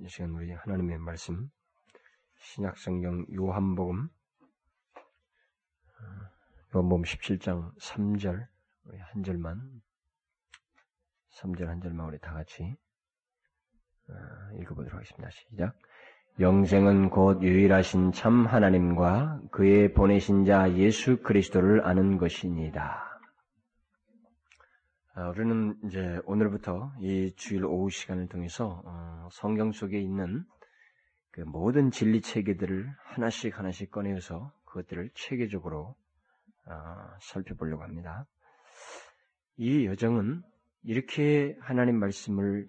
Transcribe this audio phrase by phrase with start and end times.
[0.00, 1.50] 이 시간 우리 하나님의 말씀
[2.36, 4.08] 신약성경 요한복음
[4.94, 6.02] 어,
[6.72, 8.46] 요한복음 17장 3절
[8.84, 9.60] 우리 한 절만
[11.40, 12.76] 3절 한 절만 우리 다 같이
[14.08, 14.14] 어,
[14.60, 15.30] 읽어보도록 하겠습니다.
[15.30, 15.76] 시작.
[16.38, 23.17] 영생은 곧 유일하신 참 하나님과 그의 보내신 자 예수 그리스도를 아는 것이니이다.
[25.20, 30.44] 아, 우리는 이제 오늘부터 이 주일 오후 시간을 통해서 어, 성경 속에 있는
[31.32, 35.96] 그 모든 진리 체계들을 하나씩 하나씩 꺼내어서 그것들을 체계적으로
[36.66, 38.28] 어, 살펴보려고 합니다.
[39.56, 40.44] 이 여정은
[40.84, 42.68] 이렇게 하나님 말씀을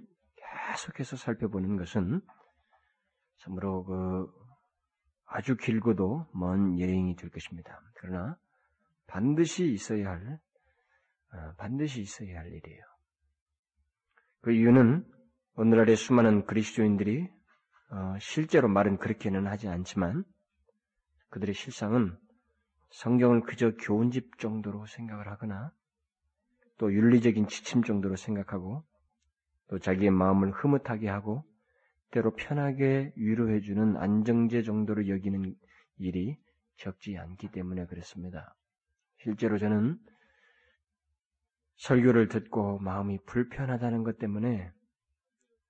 [0.71, 2.19] 계속해서 살펴보는 것은
[3.37, 4.27] 참으로 그
[5.27, 7.79] 아주 길고도 먼 여행이 될 것입니다.
[7.93, 8.39] 그러나
[9.05, 10.48] 반드시 있어야 할 어,
[11.57, 12.83] 반드시 있어야 할 일이에요.
[14.41, 15.05] 그 이유는
[15.55, 17.29] 오늘날의 수많은 그리스도인들이
[17.91, 20.23] 어, 실제로 말은 그렇게는 하지 않지만
[21.29, 22.17] 그들의 실상은
[22.91, 25.71] 성경을 그저 교훈집 정도로 생각을 하거나
[26.77, 28.83] 또 윤리적인 지침 정도로 생각하고
[29.67, 31.43] 또 자기의 마음을 흐뭇하게 하고
[32.11, 35.55] 때로 편하게 위로해주는 안정제 정도로 여기는
[35.97, 36.37] 일이
[36.77, 38.55] 적지 않기 때문에 그렇습니다.
[39.17, 39.99] 실제로 저는
[41.79, 44.71] 설교를 듣고 마음이 불편하다는 것 때문에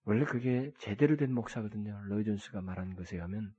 [0.04, 2.02] 원래 그게 제대로 된 목사거든요.
[2.06, 3.54] 로이 존스가 말한 것에 의하면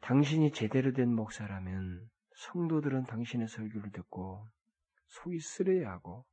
[0.00, 4.48] 당신이 제대로 된 목사라면 성도들은 당신의 설교를 듣고
[5.08, 6.24] 속이 쓰려야 하고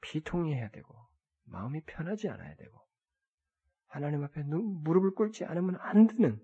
[0.00, 0.94] 비통해야 되고
[1.44, 2.80] 마음이 편하지 않아야 되고
[3.88, 6.40] 하나님 앞에 무릎을 꿇지 않으면 안 되는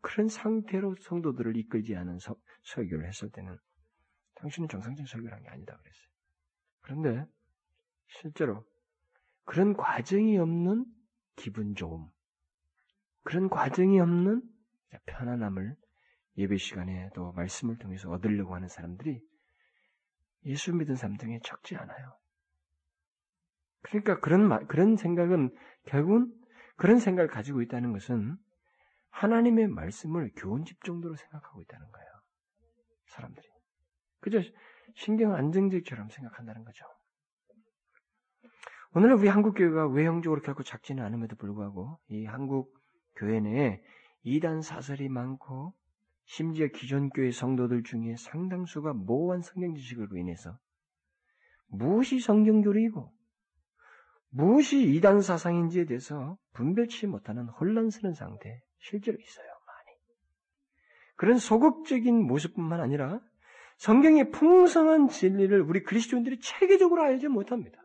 [0.00, 3.58] 그런 상태로 성도들을 이끌지 않은 서, 설교를 했을 때는
[4.36, 6.15] 당신은 정상적인 설교를 한 게 아니다 그랬어요.
[6.86, 7.26] 그런데
[8.06, 8.64] 실제로
[9.44, 10.86] 그런 과정이 없는
[11.34, 12.08] 기분 좋음,
[13.24, 14.40] 그런 과정이 없는
[15.06, 15.76] 편안함을
[16.38, 19.20] 예배 시간에 또 말씀을 통해서 얻으려고 하는 사람들이
[20.44, 22.16] 예수 믿은 사람 중에 적지 않아요.
[23.82, 25.52] 그러니까 그런 말, 그런 생각은
[25.86, 26.32] 결국은
[26.76, 28.36] 그런 생각을 가지고 있다는 것은
[29.10, 32.08] 하나님의 말씀을 교훈집 정도로 생각하고 있다는 거예요.
[33.06, 33.48] 사람들이.
[34.20, 34.40] 그저
[34.94, 36.84] 신경 안정적처럼 생각한다는 거죠.
[38.94, 42.74] 오늘 우리 한국 교회가 외형적으로 결코 작지는 않음에도 불구하고 이 한국
[43.16, 43.82] 교회 내에
[44.22, 45.74] 이단 사설이 많고
[46.24, 50.58] 심지어 기존 교회 성도들 중에 상당수가 모호한 성경 지식으로 인해서
[51.68, 53.12] 무엇이 성경 교리이고
[54.30, 59.46] 무엇이 이단 사상인지에 대해서 분별치 못하는 혼란스러운 상태 실제로 있어요.
[59.46, 59.98] 많이.
[61.16, 63.20] 그런 소극적인 모습뿐만 아니라
[63.76, 67.80] 성경의 풍성한 진리를 우리 그리스도인들이 체계적으로 알지 못합니다.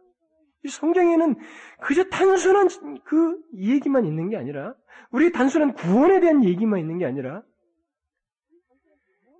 [0.63, 1.35] 이 성경에는
[1.81, 2.69] 그저 단순한
[3.03, 4.75] 그 얘기만 있는 게 아니라,
[5.11, 7.43] 우리 단순한 구원에 대한 얘기만 있는 게 아니라,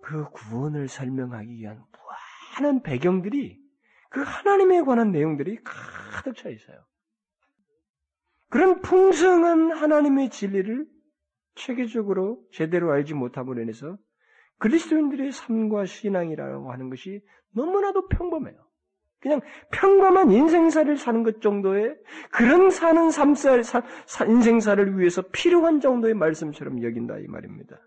[0.02, 1.84] 그 구원을 설명하기 위한
[2.58, 3.62] 무한한 배경들이,
[4.10, 6.84] 그 하나님에 관한 내용들이 가득 차 있어요.
[8.50, 10.86] 그런 풍성한 하나님의 진리를
[11.56, 13.98] 체계적으로 제대로 알지 못함으로 인해서
[14.62, 17.20] 그리스도인들의 삶과 신앙이라고 하는 것이
[17.54, 18.56] 너무나도 평범해요.
[19.20, 19.42] 그냥
[19.72, 21.96] 평범한 인생사를 사는 것 정도의
[22.32, 23.64] 그런 사는 삶살
[24.28, 27.78] 인생사를 위해서 필요한 정도의 말씀처럼 여긴다 이 말입니다.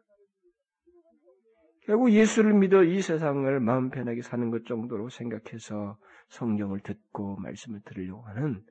[1.87, 5.97] 결국 예수를 믿어 이 세상을 마음 편하게 사는 것 정도로 생각해서
[6.29, 8.65] 성경을 듣고 말씀을 들으려고 하는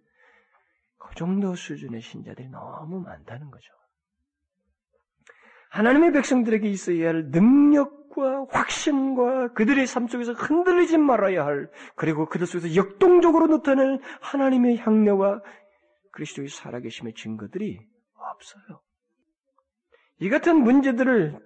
[0.98, 3.83] 그 정도 수준의 신자들이 너무 많다는 거죠.
[5.74, 12.76] 하나님의 백성들에게 있어야 할 능력과 확신과 그들의 삶 속에서 흔들리지 말아야 할 그리고 그들 속에서
[12.76, 15.42] 역동적으로 나타낼 하나님의 향내와
[16.12, 17.80] 그리스도의 살아계심의 증거들이
[18.14, 18.82] 없어요.
[20.20, 21.40] 이 같은 문제들을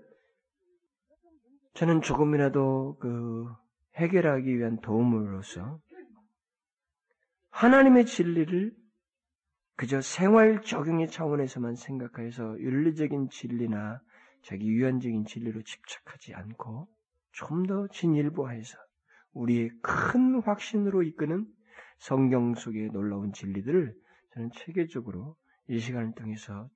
[1.75, 3.45] 저는 조금이라도 그
[3.95, 5.79] 해결하기 위한 도움으로서
[7.51, 8.73] 하나님의 진리를
[9.77, 14.01] 그저 생활 적용의 차원에서만 생각해서 윤리적인 진리나
[14.47, 16.87] 자기 유연적인 진리로 집착하지 않고
[17.31, 18.77] 좀 더 진일보해서
[19.33, 21.45] 우리의 큰 확신으로 이끄는
[21.99, 23.93] 성경 속의 놀라운 진리들을
[24.33, 25.35] 저는 체계적으로
[25.67, 26.69] 이 시간을 통해서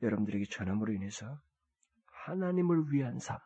[0.00, 1.40] 여러분들에게 전함으로 인해서
[2.06, 3.36] 하나님을 위한 삶,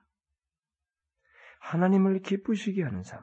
[1.60, 3.22] 하나님을 기쁘시게 하는 삶,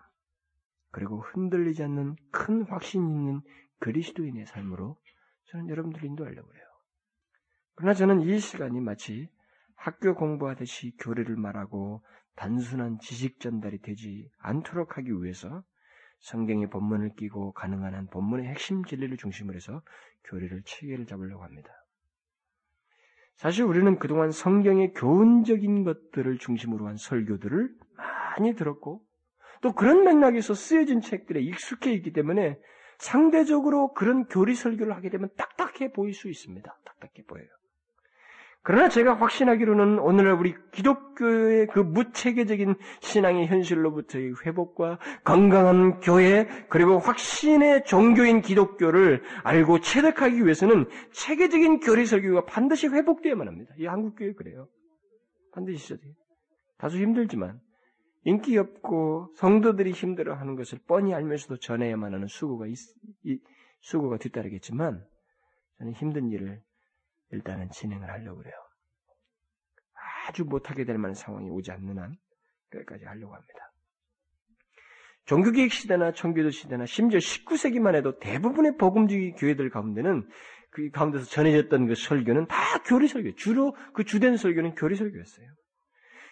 [0.90, 3.42] 그리고 흔들리지 않는 큰 확신 있는
[3.80, 4.98] 그리스도인의 삶으로
[5.46, 6.64] 저는 여러분들을 인도하려고 해요.
[7.76, 9.30] 그러나 저는 이 시간이 마치
[9.80, 12.04] 학교 공부하듯이 교리를 말하고
[12.36, 15.64] 단순한 지식 전달이 되지 않도록 하기 위해서
[16.20, 19.82] 성경의 본문을 끼고 가능한 한 본문의 핵심 진리를 중심으로 해서
[20.26, 21.70] 교리를 체계를 잡으려고 합니다.
[23.36, 27.74] 사실 우리는 그동안 성경의 교훈적인 것들을 중심으로 한 설교들을
[28.38, 29.02] 많이 들었고
[29.62, 32.60] 또 그런 맥락에서 쓰여진 책들에 익숙해 있기 때문에
[32.98, 36.70] 상대적으로 그런 교리 설교를 하게 되면 딱딱해 보일 수 있습니다.
[36.84, 37.48] 딱딱해 보여요.
[38.62, 47.86] 그러나 제가 확신하기로는 오늘날 우리 기독교의 그 무체계적인 신앙의 현실로부터의 회복과 건강한 교회 그리고 확신의
[47.86, 53.74] 종교인 기독교를 알고 체득하기 위해서는 체계적인 교리 설교가 반드시 회복되어야만 합니다.
[53.78, 54.68] 이 한국 교회 그래요.
[55.54, 56.14] 반드시 있어야 돼요.
[56.78, 57.60] 다소 힘들지만
[58.26, 62.78] 인기 없고 성도들이 힘들어하는 것을 뻔히 알면서도 전해야만 하는 수고가 있,
[63.24, 63.40] 이,
[63.80, 65.04] 수고가 뒤따르겠지만
[65.78, 66.62] 저는 힘든 일을
[67.32, 68.56] 일단은 진행을 하려고 그래요.
[70.28, 72.16] 아주 못하게 될 만한 상황이 오지 않는 한
[72.70, 73.72] 끝까지 하려고 합니다.
[75.26, 80.28] 종교개혁 시대나 청교도 시대나 심지어 19세기만 해도 대부분의 복음주의 교회들 가운데는
[80.72, 82.56] 그 가운데서 전해졌던 그 설교는 다
[82.86, 83.36] 교리 설교.
[83.36, 85.48] 주로 그 주된 설교는 교리 설교였어요.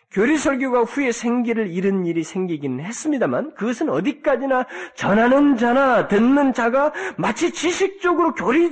[0.10, 4.66] 교리 설교가 후에 생기를 잃은 일이 생기긴 했습니다만 그것은 어디까지나
[4.96, 8.72] 전하는 자나 듣는 자가 마치 지식적으로 교리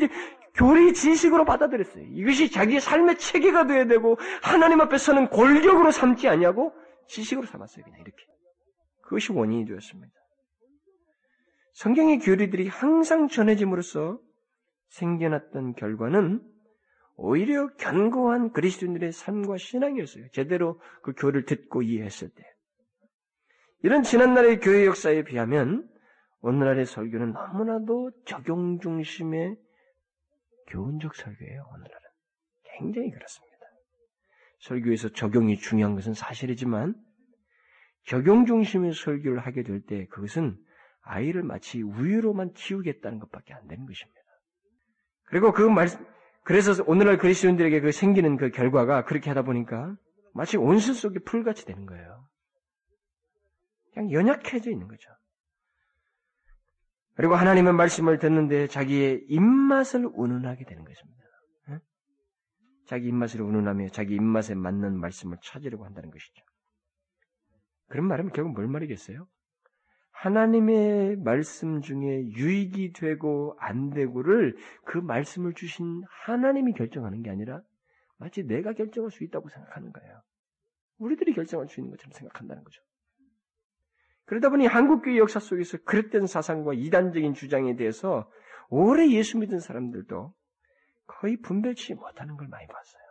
[0.56, 2.04] 교리 지식으로 받아들였어요.
[2.12, 6.74] 이것이 자기의 삶의 체계가 되어야 되고 하나님 앞에서는 골격으로 삼지 않냐고
[7.08, 7.84] 지식으로 삼았어요.
[7.84, 8.24] 그냥 이렇게.
[9.04, 10.14] 그것이 원인이 되었습니다.
[11.74, 14.20] 성경의 교리들이 항상 전해짐으로써
[14.90, 16.42] 생겨났던 결과는
[17.18, 20.30] 오히려 견고한 그리스도인들의 삶과 신앙이었어요.
[20.32, 22.44] 제대로 그 교를 듣고 이해했을 때.
[23.84, 25.88] 이런 지난날의 교회 역사에 비하면
[26.42, 29.58] 오늘날의 설교는 너무나도 적용 중심의
[30.68, 31.66] 교훈적 설교예요.
[31.72, 32.10] 오늘날은
[32.78, 33.56] 굉장히 그렇습니다.
[34.60, 36.96] 설교에서 적용이 중요한 것은 사실이지만
[38.06, 40.58] 적용 중심의 설교를 하게 될 때 그것은
[41.02, 44.20] 아이를 마치 우유로만 키우겠다는 것밖에 안 되는 것입니다.
[45.26, 46.06] 그리고 그 말씀
[46.44, 49.96] 그래서 오늘날 그리스도인들에게 그 생기는 그 결과가 그렇게 하다 보니까
[50.34, 52.28] 마치 온수 속에 풀같이 되는 거예요.
[53.94, 55.10] 그냥 연약해져 있는 거죠.
[57.16, 61.16] 그리고 하나님의 말씀을 듣는데 자기의 입맛을 운운하게 되는 것입니다.
[62.86, 66.44] 자기 입맛을 운운하며 자기 입맛에 맞는 말씀을 찾으려고 한다는 것이죠.
[67.88, 69.28] 그런 말하면 결국 뭘 말이겠어요?
[70.12, 77.62] 하나님의 말씀 중에 유익이 되고 안 되고를 그 말씀을 주신 하나님이 결정하는 게 아니라
[78.18, 80.22] 마치 내가 결정할 수 있다고 생각하는 거예요.
[80.98, 82.82] 우리들이 결정할 수 있는 것처럼 생각한다는 거죠.
[84.26, 88.30] 그러다 보니 한국교회 역사 속에서 그릇된 사상과 이단적인 주장에 대해서
[88.70, 90.34] 오래 예수 믿은 사람들도
[91.06, 93.06] 거의 분별치 못하는 걸 많이 봤어요.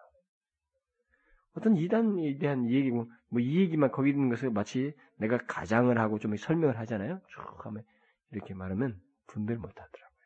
[1.56, 3.06] 어떤 이단에 대한 얘기, 뭐,
[3.38, 7.20] 이 얘기만 거기 있는 것을 마치 내가 가장을 하고 좀 설명을 하잖아요.
[7.28, 7.84] 쭉 하면
[8.32, 10.20] 이렇게 말하면 분별 못 하더라고요.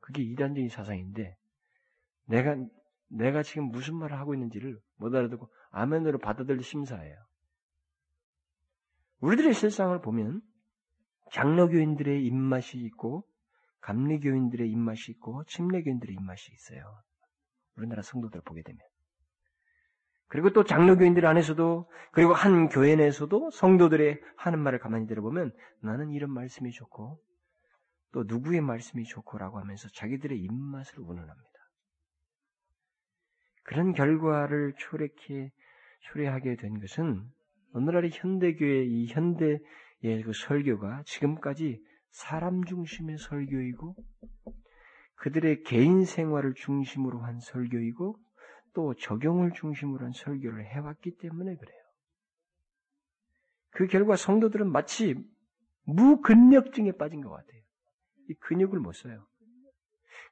[0.00, 1.36] 그게 이단적인 사상인데,
[2.26, 2.56] 내가,
[3.08, 7.16] 내가 지금 무슨 말을 하고 있는지를 못 알아듣고 아멘으로 받아들일 심사예요.
[9.20, 10.42] 우리들의 실상을 보면
[11.32, 13.24] 장로교인들의 입맛이 있고
[13.80, 17.02] 감리교인들의 입맛이 있고 침례교인들의 입맛이 있어요.
[17.76, 18.80] 우리나라 성도들 을 보게 되면.
[20.28, 26.32] 그리고 또 장로교인들 안에서도 그리고 한 교회 내에서도 성도들의 하는 말을 가만히 들어보면 나는 이런
[26.32, 27.20] 말씀이 좋고
[28.12, 31.56] 또 누구의 말씀이 좋고라고 하면서 자기들의 입맛을 운운합니다.
[33.62, 35.52] 그런 결과를 초래케
[36.00, 37.30] 초래하게 된 것은
[37.76, 39.60] 오늘날의 현대교회 이 현대의
[40.24, 43.94] 그 설교가 지금까지 사람 중심의 설교이고
[45.16, 48.18] 그들의 개인 생활을 중심으로 한 설교이고
[48.72, 51.78] 또 적용을 중심으로 한 설교를 해왔기 때문에 그래요.
[53.70, 55.14] 그 결과 성도들은 마치
[55.84, 57.60] 무근력증에 빠진 것 같아요.
[58.30, 59.26] 이 근육을 못 써요.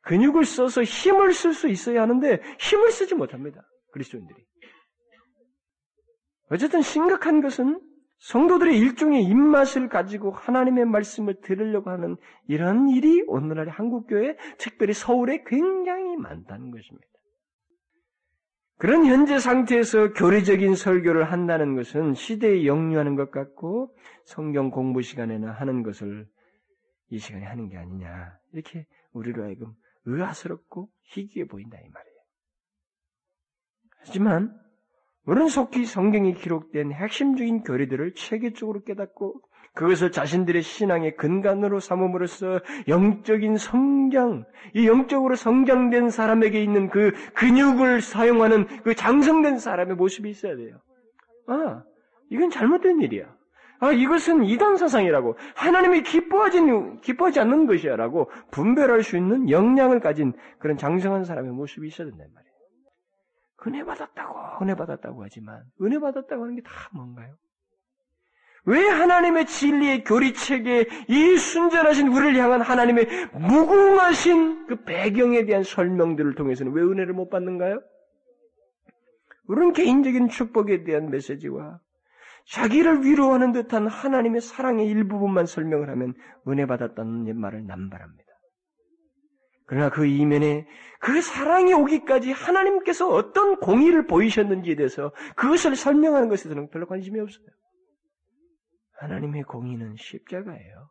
[0.00, 3.68] 근육을 써서 힘을 쓸 수 있어야 하는데 힘을 쓰지 못합니다.
[3.92, 4.46] 그리스도인들이.
[6.50, 7.80] 어쨌든 심각한 것은
[8.18, 16.16] 성도들의 일종의 입맛을 가지고 하나님의 말씀을 들으려고 하는 이런 일이 오늘날의 한국교회, 특별히 서울에 굉장히
[16.16, 17.06] 많다는 것입니다.
[18.76, 25.82] 그런 현재 상태에서 교리적인 설교를 한다는 것은 시대에 역류하는 것 같고 성경 공부 시간에나 하는
[25.82, 26.26] 것을
[27.10, 28.38] 이 시간에 하는 게 아니냐.
[28.52, 29.72] 이렇게 우리로 하여금
[30.06, 32.16] 의아스럽고 희귀해 보인다 이 말이에요.
[34.00, 34.63] 하지만
[35.26, 39.40] 우리는 속히 성경에 기록된 핵심적인 교리들을 체계적으로 깨닫고
[39.74, 48.66] 그것을 자신들의 신앙의 근간으로 삼음으로써 영적인 성장, 이 영적으로 성장된 사람에게 있는 그 근육을 사용하는
[48.84, 50.80] 그 장성된 사람의 모습이 있어야 돼요.
[51.48, 51.82] 아,
[52.30, 53.34] 이건 잘못된 일이야.
[53.80, 55.36] 아, 이것은 이단 사상이라고.
[55.56, 56.60] 하나님이 기뻐하지,
[57.02, 62.53] 기뻐하지 않는 것이야라고 분별할 수 있는 역량을 가진 그런 장성한 사람의 모습이 있어야 된단 말이에요.
[63.66, 67.36] 은혜 받았다고, 은혜 받았다고 하지만, 은혜 받았다고 하는 게 다 뭔가요?
[68.66, 76.72] 왜 하나님의 진리의 교리책에 이 순전하신 우리를 향한 하나님의 무궁하신 그 배경에 대한 설명들을 통해서는
[76.72, 77.82] 왜 은혜를 못 받는가요?
[79.46, 81.78] 우리는 개인적인 축복에 대한 메시지와
[82.46, 86.14] 자기를 위로하는 듯한 하나님의 사랑의 일부분만 설명을 하면
[86.48, 88.23] 은혜 받았다는 말을 남발합니다.
[89.66, 90.66] 그러나 그 이면에
[91.00, 97.46] 그 사랑이 오기까지 하나님께서 어떤 공의를 보이셨는지에 대해서 그것을 설명하는 것에서는 별로 관심이 없어요.
[98.98, 100.90] 하나님의 공의는 십자가예요.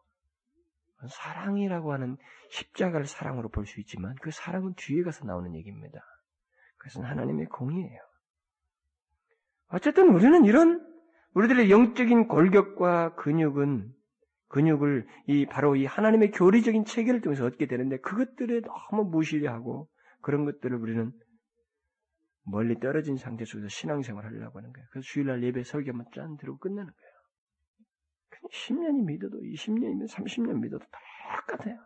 [1.10, 2.18] 사랑이라고 하는
[2.50, 6.00] 십자가를 사랑으로 볼 수 있지만 그 사랑은 뒤에 가서 나오는 얘기입니다.
[6.78, 8.00] 그것은 하나님의 공의예요.
[9.70, 10.86] 어쨌든 우리는 이런
[11.34, 13.92] 우리들의 영적인 골격과 근육은
[14.54, 19.90] 근육을 이 바로 이 하나님의 교리적인 체계를 통해서 얻게 되는데 그것들에 너무 무시하고
[20.22, 21.12] 그런 것들을 우리는
[22.44, 24.88] 멀리 떨어진 상태 속에서 신앙생활 하려고 하는 거예요.
[24.92, 27.14] 그래서 주일날 예배 설교만 짠 들고 끝나는 거예요.
[28.52, 30.86] 10년이 믿어도 20년이면 30년 믿어도
[31.48, 31.80] 똑같아요.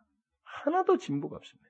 [0.43, 1.69] 하나도 진보가 없습니다.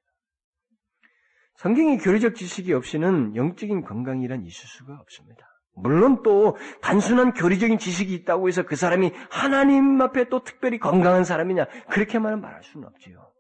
[1.57, 5.45] 성경의 교리적 지식이 없이는 영적인 건강이란 있을 수가 없습니다.
[5.77, 11.65] 물론 또 단순한 교리적인 지식이 있다고 해서 그 사람이 하나님 앞에 또 특별히 건강한 사람이냐
[11.89, 13.31] 그렇게만은 말할 수는 없지요.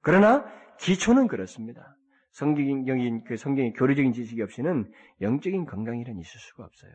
[0.00, 0.44] 그러나
[0.80, 1.96] 기초는 그렇습니다.
[2.32, 6.92] 성경적인 그 성경의 교리적인 지식이 없이는 영적인 건강이란 있을 수가 없어요.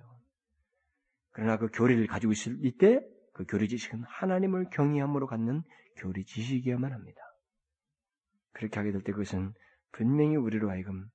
[1.32, 5.63] 그러나 그 교리를 가지고 있을 때그 교리 지식은 하나님을 경외함으로 갖는
[5.96, 7.22] 교리 지식이어야만 합니다.
[8.51, 9.53] 그렇게 하게 될 때 그것은
[9.94, 11.06] 분명히 우리로 하여금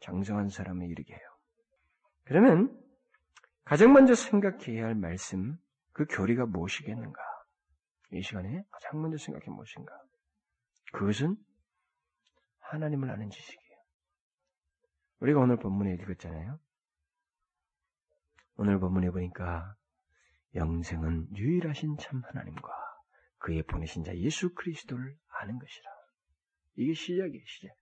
[0.00, 1.22] 장성한 사람에 이르게 해요.
[2.24, 2.81] 그러면
[3.64, 5.56] 가장 먼저 생각해야 할 말씀,
[5.92, 7.20] 그 교리가 무엇이겠는가?
[8.12, 9.92] 이 시간에 가장 먼저 생각해 무엇인가?
[10.92, 11.36] 그것은
[12.60, 13.78] 하나님을 아는 지식이에요.
[15.20, 16.58] 우리가 오늘 본문에 읽었잖아요.
[18.56, 19.76] 오늘 본문에 보니까
[20.54, 22.68] 영생은 유일하신 참 하나님과
[23.38, 25.90] 그의 보내신 자 예수 그리스도를 아는 것이라.
[26.76, 27.74] 이게 시작이에요, 시작.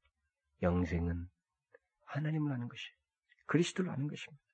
[0.63, 1.29] 영생은
[2.07, 2.83] 하나님을 아는 것이,
[3.47, 4.50] 그리스도를 아는 것입니다.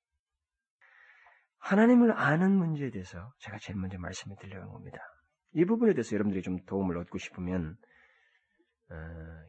[1.66, 4.98] 하나님을 아는 문제에 대해서 제가 제일 먼저 말씀을 드려는 겁니다.
[5.52, 7.76] 이 부분에 대해서 여러분들이 좀 도움을 얻고 싶으면
[8.88, 8.94] 어,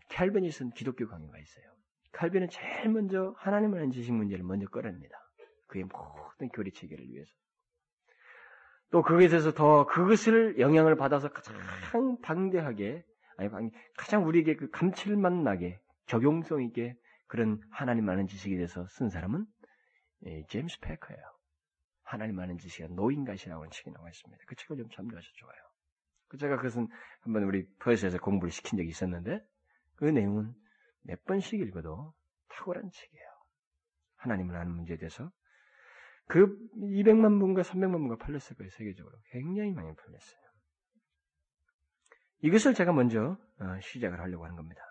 [0.10, 1.66] 칼빈이 쓴 기독교 강의가 있어요.
[2.14, 5.16] 칼빈은 제일 먼저 하나님을 아는 지식 문제를 먼저 끌어냅니다.
[5.68, 7.32] 그의 모든 교리 체계를 위해서.
[8.90, 13.06] 또 그것에 대해서 더 그것을 영향을 받아서 가장 방대하게
[13.38, 16.96] 아니 가장 우리에게 그 감칠맛 나게 적용성 있게
[17.28, 19.46] 그런 하나님 아는 지식에 대해서 쓴 사람은
[20.26, 21.37] 예, 제임스 패커예요.
[22.08, 24.44] 하나님 아는 지식이 노인가시라고 하는 책이 나와 있습니다.
[24.48, 25.58] 그 책을 좀 참조하셔도 좋아요.
[26.30, 26.88] 그 제가 그것은
[27.20, 29.46] 한번 우리 퍼스에서 공부를 시킨 적이 있었는데
[29.96, 30.54] 그 내용은
[31.02, 32.14] 몇 번씩 읽어도
[32.48, 33.28] 탁월한 책이에요.
[34.16, 35.32] 하나님을 아는 문제에 대해서
[36.28, 39.18] 그 200만 분과 300만 분가 팔렸을 거예요, 세계적으로.
[39.32, 40.42] 굉장히 많이 팔렸어요.
[42.40, 44.82] 이것을 제가 먼저 어, 시작을 하려고 하는 겁니다.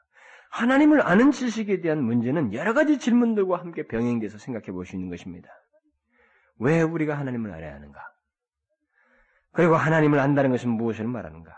[0.51, 5.49] 하나님을 아는 지식에 대한 문제는 여러 가지 질문들과 함께 병행돼서 생각해 볼 수 있는 것입니다.
[6.59, 8.01] 왜 우리가 하나님을 알아야 하는가?
[9.53, 11.53] 그리고 하나님을 안다는 것은 무엇을 말하는가?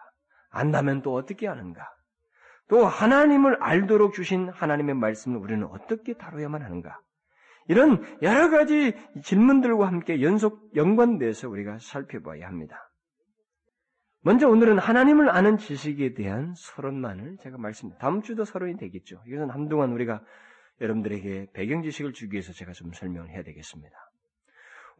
[0.51, 1.89] 안다면 또 어떻게 아는가?
[2.69, 7.01] 또 하나님을 알도록 주신 하나님의 말씀을 우리는 어떻게 다뤄야만 하는가?
[7.67, 12.91] 이런 여러 가지 질문들과 함께 연속 연관돼서 우리가 살펴봐야 합니다.
[14.23, 19.23] 먼저 오늘은 하나님을 아는 지식에 대한 서론만을 제가 말씀, 다음 주도 서론이 되겠죠.
[19.27, 20.23] 이것은 한동안 우리가
[20.81, 23.97] 여러분들에게 배경 지식을 주기 위해서 제가 좀 설명을 해야 되겠습니다.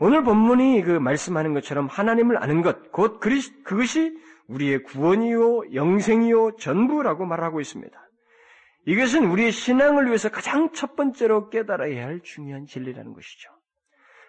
[0.01, 7.61] 오늘 본문이 그 말씀하는 것처럼 하나님을 아는 것, 곧 그것이 우리의 구원이요, 영생이요, 전부라고 말하고
[7.61, 7.99] 있습니다.
[8.87, 13.51] 이것은 우리의 신앙을 위해서 가장 첫 번째로 깨달아야 할 중요한 진리라는 것이죠.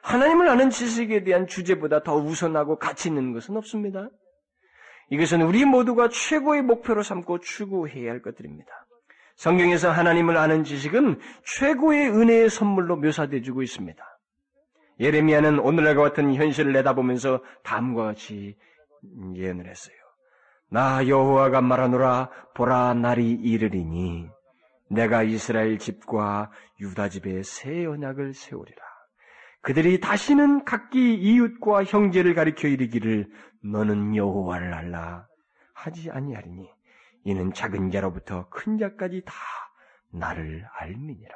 [0.01, 4.09] 하나님을 아는 지식에 대한 주제보다 더 우선하고 가치 있는 것은 없습니다.
[5.11, 8.69] 이것은 우리 모두가 최고의 목표로 삼고 추구해야 할 것들입니다.
[9.35, 14.03] 성경에서 하나님을 아는 지식은 최고의 은혜의 선물로 묘사되어 주고 있습니다.
[15.00, 18.58] 예레미야는 오늘날과 같은 현실을 내다보면서 다음과 같이
[19.36, 19.96] 예언을 했어요.
[20.70, 24.29] 나 여호와가 말하노라 보라 날이 이르리니
[24.89, 26.51] 내가 이스라엘 집과
[26.82, 28.77] 유다 집에 새 언약을 세우리라.
[29.62, 33.29] 그들이 다시는 각기 이웃과 형제를 가리켜 이르기를
[33.63, 35.27] 너는 여호와를 알라
[35.74, 36.70] 하지 아니하리니
[37.25, 39.34] 이는 작은 자로부터 큰 자까지 다
[40.12, 41.36] 나를 알미니라.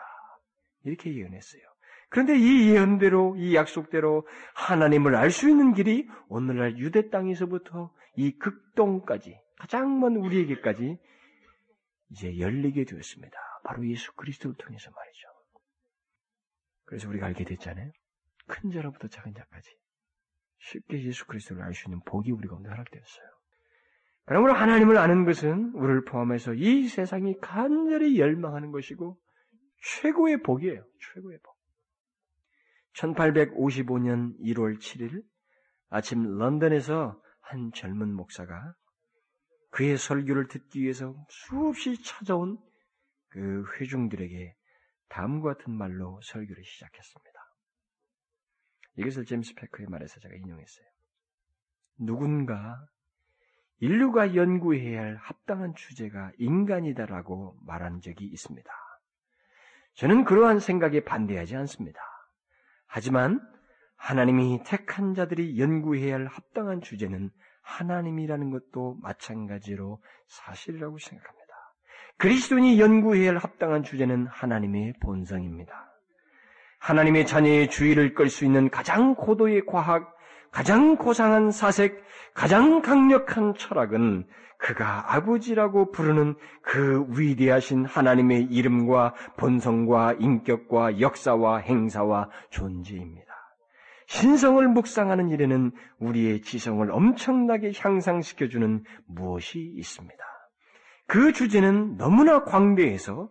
[0.86, 1.73] 이렇게 예언했어요.
[2.14, 9.36] 그런데 이 예언대로, 이 약속대로 하나님을 알 수 있는 길이 오늘날 유대 땅에서부터 이 극동까지,
[9.58, 11.00] 가장 먼 우리에게까지
[12.12, 13.36] 이제 열리게 되었습니다.
[13.64, 15.28] 바로 예수 그리스도를 통해서 말이죠.
[16.86, 17.92] 그래서 우리가 알게 됐잖아요.
[18.46, 19.72] 큰 자로부터 작은 자까지
[20.60, 23.26] 쉽게 예수 그리스도를 알 수 있는 복이 우리 가운데 허락되었어요.
[24.26, 29.18] 그러므로 하나님을 아는 것은 우리를 포함해서 이 세상이 간절히 열망하는 것이고
[29.82, 30.86] 최고의 복이에요.
[31.16, 31.53] 최고의 복.
[32.96, 35.24] 1855년 1월 7일
[35.90, 38.76] 아침 런던에서 한 젊은 목사가
[39.72, 42.58] 그의 설교를 듣기 위해서 수없이 찾아온
[43.30, 44.56] 그 회중들에게
[45.10, 47.34] 다음과 같은 말로 설교를 시작했습니다.
[48.98, 50.86] 이것을 제임스 패커의 말에서 제가 인용했어요.
[51.98, 52.86] 누군가
[53.80, 58.72] 인류가 연구해야 할 합당한 주제가 인간이다라고 말한 적이 있습니다.
[59.96, 62.13] 저는 그러한 생각에 반대하지 않습니다.
[62.96, 63.42] 하지만
[63.98, 67.32] 하나님이 택한 자들이 연구해야 할 합당한 주제는
[67.64, 71.54] 하나님이라는 것도 마찬가지로 사실이라고 생각합니다.
[72.20, 75.92] 그리스도인이 연구해야 할 합당한 주제는 하나님의 본성입니다.
[76.78, 80.16] 하나님의 자녀의 주의를 끌 수 있는 가장 고도의 과학,
[80.54, 82.04] 가장 고상한 사색,
[82.36, 84.28] 가장 강력한 철학은
[84.60, 93.26] 그가 아버지라고 부르는 그 위대하신 하나님의 이름과 본성과 인격과 역사와 행사와 존재입니다.
[94.06, 100.24] 신성을 묵상하는 일에는 우리의 지성을 엄청나게 향상시켜주는 무엇이 있습니다.
[101.08, 103.28] 그 주제는 너무나 광대해서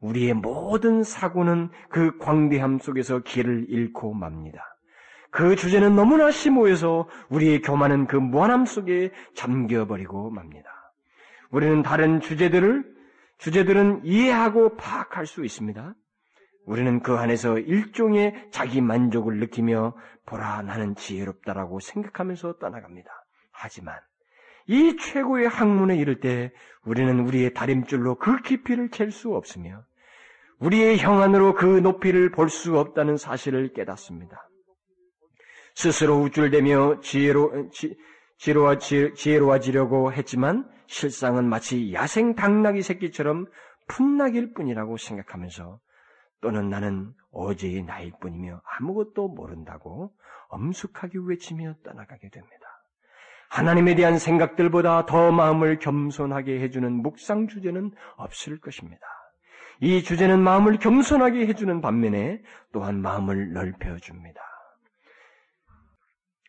[0.00, 4.75] 우리의 모든 사고는 그 광대함 속에서 길을 잃고 맙니다.
[5.36, 10.70] 그 주제는 너무나 심오해서 우리의 교만은 그 무한함 속에 잠겨버리고 맙니다.
[11.50, 12.82] 우리는 다른 주제들을,
[13.36, 15.94] 주제들은 이해하고 파악할 수 있습니다.
[16.64, 23.10] 우리는 그 안에서 일종의 자기 만족을 느끼며 보라 나는 지혜롭다라고 생각하면서 떠나갑니다.
[23.52, 23.94] 하지만
[24.66, 26.50] 이 최고의 학문에 이를 때
[26.82, 29.82] 우리는 우리의 다림줄로 그 깊이를 잴 수 없으며
[30.60, 34.48] 우리의 형안으로 그 높이를 볼 수 없다는 사실을 깨닫습니다.
[35.76, 37.94] 스스로 우쭐대며 지혜로, 지,
[38.38, 43.44] 지혜로워, 지혜로워지려고 했지만 실상은 마치 야생 당나귀 새끼처럼
[43.86, 45.78] 풋나기일 뿐이라고 생각하면서
[46.40, 50.12] 또는 나는 어제의 나일 뿐이며 아무것도 모른다고
[50.48, 52.66] 엄숙하게 외치며 떠나가게 됩니다.
[53.50, 59.02] 하나님에 대한 생각들보다 더 마음을 겸손하게 해주는 묵상 주제는 없을 것입니다.
[59.80, 62.40] 이 주제는 마음을 겸손하게 해주는 반면에
[62.72, 64.55] 또한 마음을 넓혀줍니다.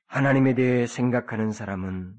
[0.08, 2.14] 하나님에 대해 생각하는 사람은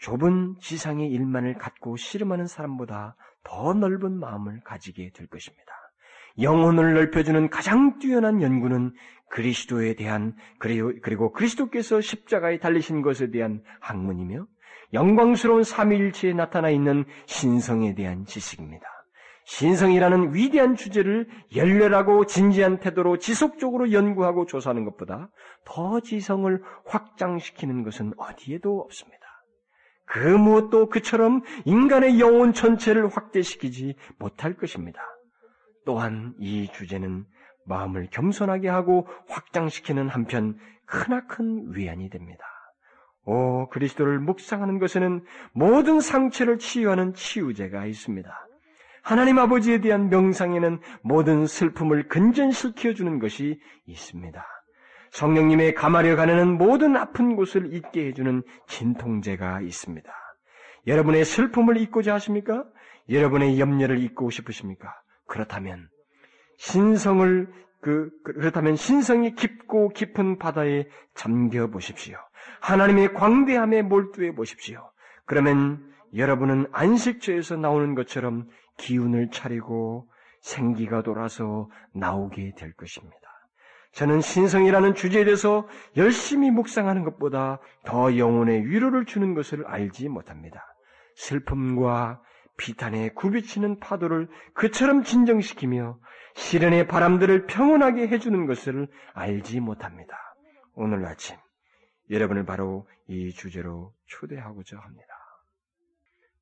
[0.00, 5.72] 좁은 지상의 일만을 갖고 씨름하는 사람보다 더 넓은 마음을 가지게 될 것입니다.
[6.40, 8.94] 영혼을 넓혀주는 가장 뛰어난 연구는
[9.30, 14.46] 그리스도에 대한 그리고 그리스도께서 십자가에 달리신 것에 대한 학문이며
[14.92, 18.97] 영광스러운 삼위일체에 나타나 있는 신성에 대한 지식입니다.
[19.48, 25.30] 신성이라는 위대한 주제를 열렬하고 진지한 태도로 지속적으로 연구하고 조사하는 것보다
[25.64, 29.18] 더 지성을 확장시키는 것은 어디에도 없습니다.
[30.04, 35.00] 그 무엇도 그처럼 인간의 영혼 전체를 확대시키지 못할 것입니다.
[35.86, 37.24] 또한 이 주제는
[37.64, 42.44] 마음을 겸손하게 하고 확장시키는 한편 크나큰 위안이 됩니다.
[43.24, 48.47] 오, 그리스도를 묵상하는 것에는 모든 상처를 치유하는 치유제가 있습니다.
[49.08, 54.44] 하나님 아버지에 대한 명상에는 모든 슬픔을 근전시켜 주는 것이 있습니다.
[55.12, 60.12] 성령님의 가마려 가는 모든 아픈 곳을 잊게 해주는 진통제가 있습니다.
[60.86, 62.66] 여러분의 슬픔을 잊고자 하십니까?
[63.08, 64.92] 여러분의 염려를 잊고 싶으십니까?
[65.26, 65.88] 그렇다면
[66.58, 67.48] 신성을
[67.80, 72.18] 그 그렇다면 신성이 깊고 깊은 바다에 잠겨 보십시오.
[72.60, 74.90] 하나님의 광대함에 몰두해 보십시오.
[75.24, 75.82] 그러면
[76.14, 80.08] 여러분은 안식처에서 나오는 것처럼 기운을 차리고
[80.40, 83.16] 생기가 돌아서 나오게 될 것입니다.
[83.92, 90.64] 저는 신성이라는 주제에 대해서 열심히 묵상하는 것보다 더 영혼의 위로를 주는 것을 알지 못합니다.
[91.16, 92.22] 슬픔과
[92.56, 95.98] 비탄에 굽이치는 파도를 그처럼 진정시키며
[96.34, 100.16] 시련의 바람들을 평온하게 해주는 것을 알지 못합니다.
[100.74, 101.36] 오늘 아침
[102.10, 105.14] 여러분을 바로 이 주제로 초대하고자 합니다.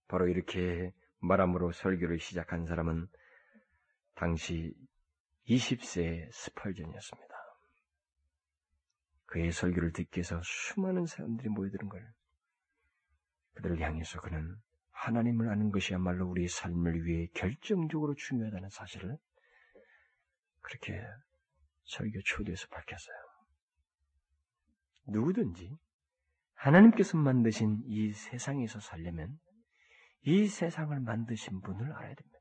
[0.09, 3.07] 바로 이렇게 말함으로 설교를 시작한 사람은
[4.14, 4.74] 당시
[5.48, 7.37] 20세의 스펄전이었습니다.
[9.26, 12.12] 그의 설교를 듣기 위해서 수많은 사람들이 모여드는 걸
[13.55, 14.57] 그들을 향해서 그는
[14.90, 19.16] 하나님을 아는 것이야말로 우리의 삶을 위해 결정적으로 중요하다는 사실을
[20.61, 21.00] 그렇게
[21.85, 23.16] 설교 초대에서 밝혔어요.
[25.09, 25.76] 누구든지
[26.55, 29.38] 하나님께서 만드신 이 세상에서 살려면
[30.26, 32.36] 이 세상을 만드신 분을 알아야 됩니다.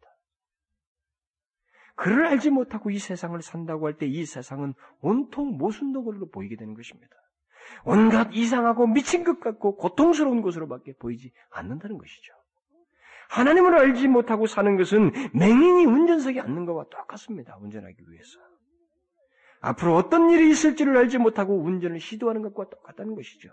[1.95, 7.15] 그를 알지 못하고 이 세상을 산다고 할 때 이 세상은 온통 모순도걸로 보이게 되는 것입니다.
[7.85, 12.33] 온갖 이상하고 미친 것 같고 고통스러운 것으로밖에 보이지 않는다는 것이죠.
[13.29, 17.57] 하나님을 알지 못하고 사는 것은 맹인이 운전석에 앉는 것과 똑같습니다.
[17.57, 18.39] 운전하기 위해서.
[19.61, 23.49] 앞으로 어떤 일이 있을지를 알지 못하고 운전을 시도하는 것과 똑같다는 것이죠.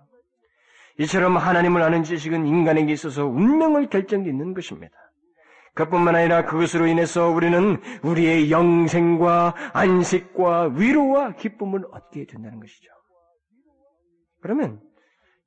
[0.99, 4.95] 이처럼 하나님을 아는 지식은 인간에게 있어서 운명을 결정짓는 것입니다.
[5.75, 12.91] 그뿐만 아니라 그것으로 인해서 우리는 우리의 영생과 안식과 위로와 기쁨을 얻게 된다는 것이죠.
[14.43, 14.81] 그러면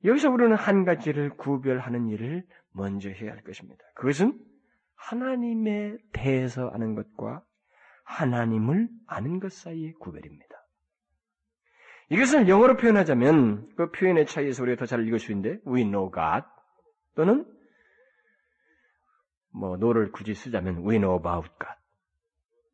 [0.04, 3.84] 여기서 우리는 한 가지를 구별하는 일을 먼저 해야 할 것입니다.
[3.94, 4.38] 그것은
[4.96, 7.42] 하나님에 대해서 아는 것과
[8.04, 10.55] 하나님을 아는 것 사이의 구별입니다.
[12.08, 16.46] 이것을 영어로 표현하자면 그 표현의 차이에서 우리가 더 잘 읽을 수 있는데 we know God
[17.14, 17.44] 또는
[19.52, 21.74] 뭐 no를 굳이 쓰자면 we know about God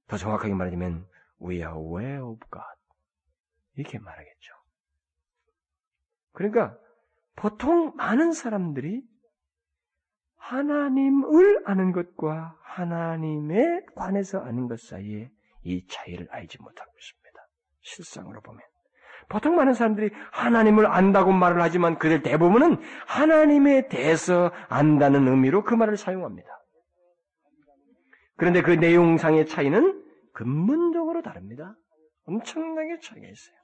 [0.08, 1.06] 더 정확하게 말하자면
[1.42, 2.66] we are aware of God
[3.76, 4.52] 이렇게 말하겠죠.
[6.32, 6.76] 그러니까
[7.36, 9.02] 보통 많은 사람들이
[10.36, 15.30] 하나님을 아는 것과 하나님에 관해서 아는 것 사이에
[15.62, 17.48] 이 차이를 알지 못하고 있습니다.
[17.80, 18.71] 실상으로 보면.
[19.32, 25.96] 보통 많은 사람들이 하나님을 안다고 말을 하지만 그들 대부분은 하나님에 대해서 안다는 의미로 그 말을
[25.96, 26.48] 사용합니다.
[28.36, 31.74] 그런데 그 내용상의 차이는 근본적으로 다릅니다.
[32.26, 33.56] 엄청나게 차이가 있어요.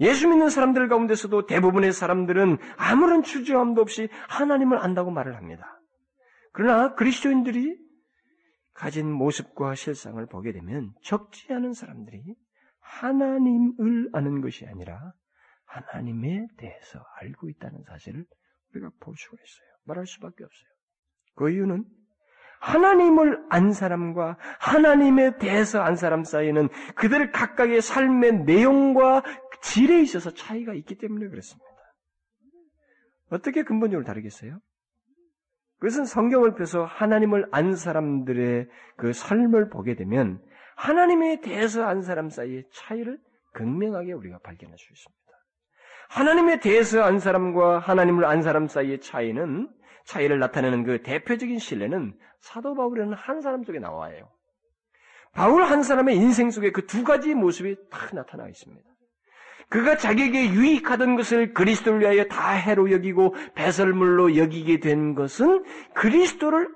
[0.00, 5.80] 예수 믿는 사람들 가운데서도 대부분의 사람들은 아무런 주저함도 없이 하나님을 안다고 말을 합니다.
[6.52, 7.74] 그러나 그리스도인들이
[8.74, 12.34] 가진 모습과 실상을 보게 되면 적지 않은 사람들이
[12.90, 15.12] 하나님을 아는 것이 아니라
[15.64, 18.24] 하나님에 대해서 알고 있다는 사실을
[18.72, 19.68] 우리가 볼 수가 있어요.
[19.84, 20.70] 말할 수밖에 없어요.
[21.36, 21.84] 그 이유는
[22.60, 29.22] 하나님을 안 사람과 하나님에 대해서 안 사람 사이에는 그들 각각의 삶의 내용과
[29.62, 31.66] 질에 있어서 차이가 있기 때문에 그렇습니다.
[33.30, 34.60] 어떻게 근본적으로 다르겠어요?
[35.78, 40.42] 그것은 성경을 펴서 하나님을 안 사람들의 그 삶을 보게 되면
[40.80, 43.18] 하나님에 대해서 안 사람 사이의 차이를
[43.52, 45.20] 극명하게 우리가 발견할 수 있습니다.
[46.08, 49.68] 하나님에 대해서 안 사람과 하나님을 안 사람 사이의 차이는
[50.04, 54.30] 차이를 나타내는 그 대표적인 신뢰는 사도 바울이라는 한 사람 속에 나와요.
[55.32, 58.88] 바울 한 사람의 인생 속에 그 두 가지 모습이 다 나타나 있습니다.
[59.68, 65.62] 그가 자기에게 유익하던 것을 그리스도를 위하여 다 해로 여기고 배설물로 여기게 된 것은
[65.94, 66.74] 그리스도를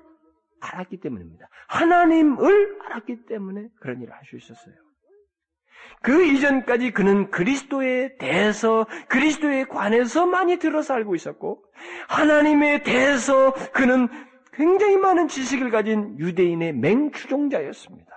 [0.61, 1.49] 알았기 때문입니다.
[1.67, 4.75] 하나님을 알았기 때문에 그런 일을 할 수 있었어요.
[6.01, 11.63] 그 이전까지 그는 그리스도에 대해서 그리스도에 관해서 많이 들어서 알고 있었고
[12.07, 14.07] 하나님에 대해서 그는
[14.53, 18.11] 굉장히 많은 지식을 가진 유대인의 맹추종자였습니다.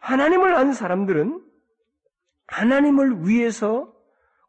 [0.00, 1.44] 하나님을 아는 사람들은
[2.46, 3.92] 하나님을 위해서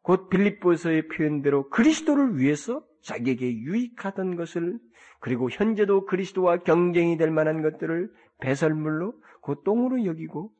[0.02, 4.78] 곧 빌립보서의 표현대로 그리스도를 위해서 자기에게 유익하던 것을
[5.20, 10.52] 그리고 현재도 그리스도와 경쟁이 될 만한 것들을 배설물로 곧 똥으로 여기고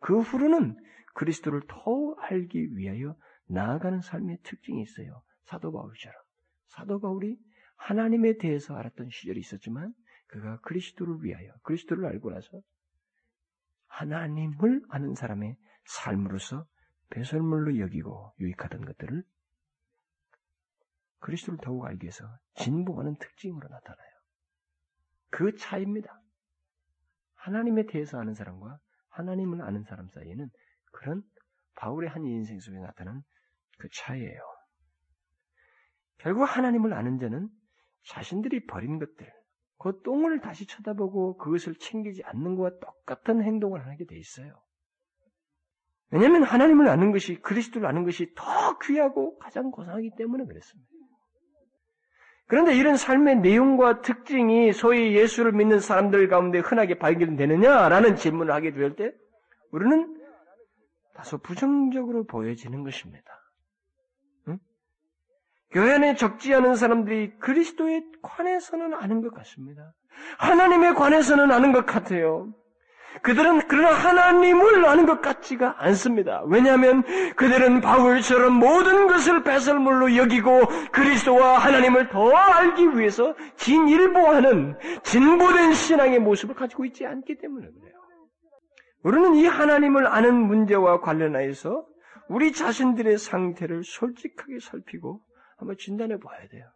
[0.00, 0.76] 그 후로는
[1.14, 5.22] 그리스도를 더욱 알기 위하여 나아가는 삶의 특징이 있어요.
[5.44, 6.16] 사도 바울처럼.
[6.68, 7.38] 사도 바울이
[7.76, 9.94] 하나님에 대해서 알았던 시절이 있었지만
[10.26, 12.60] 그가 그리스도를 위하여 그리스도를 알고 나서
[13.86, 15.56] 하나님을 아는 사람의
[15.86, 16.66] 삶으로서
[17.10, 19.24] 배설물로 여기고 유익하던 것들을
[21.20, 24.08] 그리스도를 더욱 알기 위해서 진보하는 특징으로 나타나요.
[25.30, 26.20] 그 차이입니다.
[27.34, 28.78] 하나님에 대해서 아는 사람과
[29.10, 30.48] 하나님을 아는 사람 사이에는
[30.92, 31.22] 그런
[31.76, 33.22] 바울의 한 인생 속에 나타난
[33.78, 34.40] 그 차이예요.
[36.18, 37.48] 결국 하나님을 아는 자는
[38.04, 39.32] 자신들이 버린 것들,
[39.78, 44.60] 그 똥을 다시 쳐다보고 그것을 챙기지 않는 것과 똑같은 행동을 하게 돼 있어요.
[46.10, 50.97] 왜냐하면 하나님을 아는 것이 그리스도를 아는 것이 더 귀하고 가장 고상하기 때문에 그랬습니다.
[52.48, 58.96] 그런데 이런 삶의 내용과 특징이 소위 예수를 믿는 사람들 가운데 흔하게 발견되느냐라는 질문을 하게 될
[58.96, 59.12] 때
[59.70, 60.16] 우리는
[61.14, 63.24] 다소 부정적으로 보여지는 것입니다.
[64.48, 64.58] 응?
[65.70, 69.92] 교회 안에 적지 않은 사람들이 그리스도에 관해서는 아는 것 같습니다.
[70.38, 72.54] 하나님에 관해서는 아는 것 같아요.
[73.22, 76.42] 그들은 그러나 하나님을 아는 것 같지가 않습니다.
[76.46, 77.02] 왜냐하면
[77.34, 86.54] 그들은 바울처럼 모든 것을 배설물로 여기고 그리스도와 하나님을 더 알기 위해서 진일보하는 진보된 신앙의 모습을
[86.54, 87.94] 가지고 있지 않기 때문에 그래요.
[89.02, 91.86] 우리는 이 하나님을 아는 문제와 관련하여서
[92.28, 95.20] 우리 자신들의 상태를 솔직하게 살피고
[95.56, 96.66] 한번 진단해 봐야 돼요.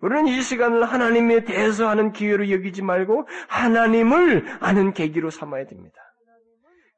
[0.00, 5.96] 우리는 이 시간을 하나님에 대해서 하는 기회로 여기지 말고 하나님을 아는 계기로 삼아야 됩니다.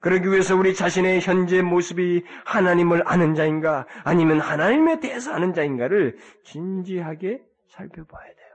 [0.01, 7.41] 그러기 위해서 우리 자신의 현재 모습이 하나님을 아는 자인가 아니면 하나님에 대해서 아는 자인가를 진지하게
[7.69, 8.49] 살펴봐야 돼요.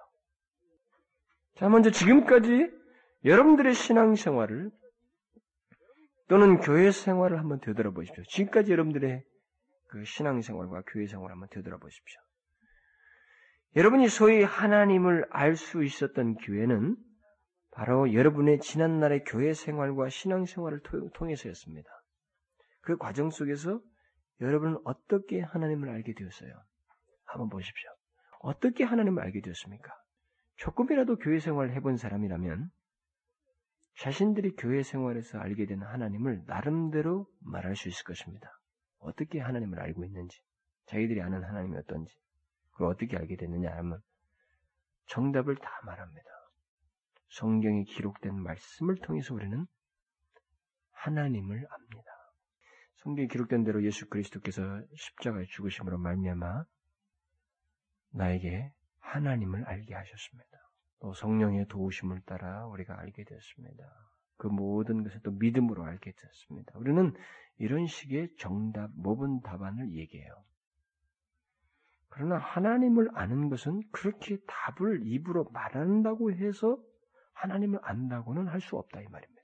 [1.55, 2.69] 자, 먼저 지금까지
[3.23, 4.71] 여러분들의 신앙생활을
[6.27, 8.23] 또는 교회 생활을 한번 되돌아보십시오.
[8.25, 9.23] 지금까지 여러분들의
[9.88, 12.21] 그 신앙생활과 교회 생활을 한번 되돌아보십시오.
[13.77, 16.97] 여러분이 소위 하나님을 알 수 있었던 기회는
[17.69, 20.81] 바로 여러분의 지난날의 교회 생활과 신앙 생활을
[21.13, 21.87] 통해서였습니다.
[22.81, 23.79] 그 과정 속에서
[24.41, 26.51] 여러분은 어떻게 하나님을 알게 되었어요?
[27.25, 27.91] 한번 보십시오.
[28.39, 29.93] 어떻게 하나님을 알게 되었습니까?
[30.55, 32.71] 조금이라도 교회 생활을 해본 사람이라면
[33.99, 38.49] 자신들이 교회 생활에서 알게 된 하나님을 나름대로 말할 수 있을 것입니다.
[38.97, 40.41] 어떻게 하나님을 알고 있는지,
[40.87, 42.15] 자기들이 아는 하나님이 어떤지,
[42.77, 43.99] 그걸 어떻게 알게 됐느냐 하면
[45.07, 46.29] 정답을 다 말합니다.
[47.29, 49.65] 성경에 기록된 말씀을 통해서 우리는
[50.91, 52.11] 하나님을 압니다.
[52.97, 54.61] 성경에 기록된 대로 예수 그리스도께서
[54.95, 56.65] 십자가에 죽으심으로 말미암아
[58.11, 60.49] 나에게 하나님을 알게 하셨습니다.
[60.99, 63.83] 또 성령의 도우심을 따라 우리가 알게 되었습니다.
[64.37, 66.77] 그 모든 것을 또 믿음으로 알게 되었습니다.
[66.77, 67.13] 우리는
[67.57, 70.43] 이런 식의 정답, 모분 답안을 얘기해요.
[72.17, 76.80] 그러나 하나님을 아는 것은 그렇게 답을 입으로 말한다고 해서
[77.34, 79.38] 하나님을 안다고는 할 수 없다 이 말입니다.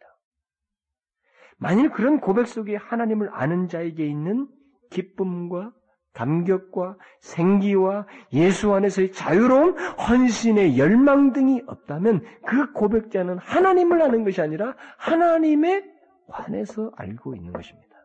[1.58, 4.48] 만일 그런 고백 속에 하나님을 아는 자에게 있는
[4.90, 5.72] 기쁨과
[6.14, 14.76] 감격과 생기와 예수 안에서의 자유로움, 헌신의 열망 등이 없다면 그 고백자는 하나님을 아는 것이 아니라
[14.98, 15.84] 하나님에
[16.28, 17.96] 관해서 알고 있는 것입니다.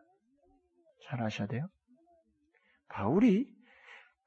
[1.03, 1.67] 잘 아셔야 돼요.
[2.87, 3.58] 바울이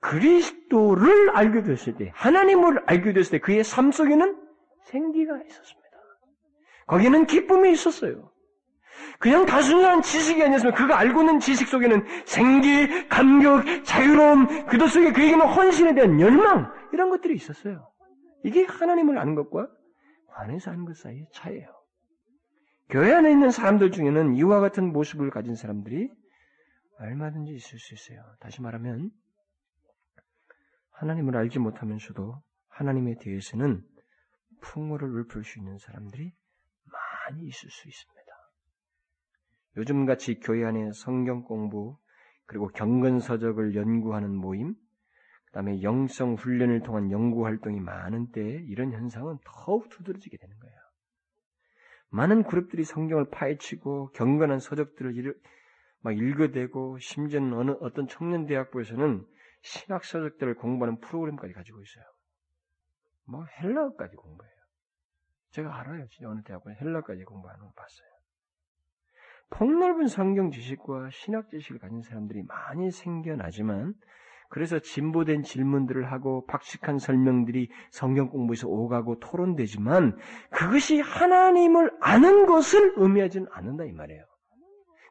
[0.03, 4.37] 그리스도를 알게 됐을 때, 하나님을 알게 됐을 때 그의 삶 속에는
[4.83, 5.83] 생기가 있었습니다.
[6.87, 8.31] 거기는 기쁨이 있었어요.
[9.19, 15.47] 그냥 단순한 지식이 아니었으면 그가 알고 있는 지식 속에는 생기, 감격, 자유로움, 그것 속에 그에게는
[15.47, 17.89] 헌신에 대한 열망 이런 것들이 있었어요.
[18.45, 19.69] 이게 하나님을 아는 것과
[20.27, 21.69] 관해서 아는 것 사이의 차이예요.
[22.91, 26.11] 교회 안에 있는 사람들 중에는 이와 같은 모습을 가진 사람들이
[26.99, 28.21] 얼마든지 있을 수 있어요.
[28.41, 29.11] 다시 말하면
[31.03, 33.83] 하나님을 알지 못하면서도 하나님에 대해서는
[34.61, 36.33] 풍물을 읊을 수 있는 사람들이
[36.85, 38.23] 많이 있을 수 있습니다.
[39.79, 41.99] 요즘같이 교회 안에 성경 공부,
[42.47, 44.75] 그리고 경건서적을 연구하는 모임,
[45.47, 50.77] 그 다음에 영성 훈련을 통한 연구 활동이 많은 때에 이런 현상은 더욱 두드러지게 되는 거예요.
[52.11, 55.35] 많은 그룹들이 성경을 파헤치고 경건한 서적들을
[56.03, 59.27] 막 읽어대고 심지어는 어느 어떤 청년 대학부에서는
[59.63, 62.05] 신학 서적들을 공부하는 프로그램까지 가지고 있어요.
[63.25, 64.53] 뭐 헬라어까지 공부해요.
[65.51, 66.07] 제가 알아요.
[66.09, 68.09] 진짜 어느 대학원 헬라까지 공부하는 거 봤어요.
[69.51, 73.95] 폭넓은 성경 지식과 신학 지식을 가진 사람들이 많이 생겨나지만
[74.49, 80.19] 그래서 진보된 질문들을 하고 박식한 설명들이 성경 공부에서 오가고 토론되지만
[80.51, 84.25] 그것이 하나님을 아는 것을 의미하지는 않는다 이 말이에요.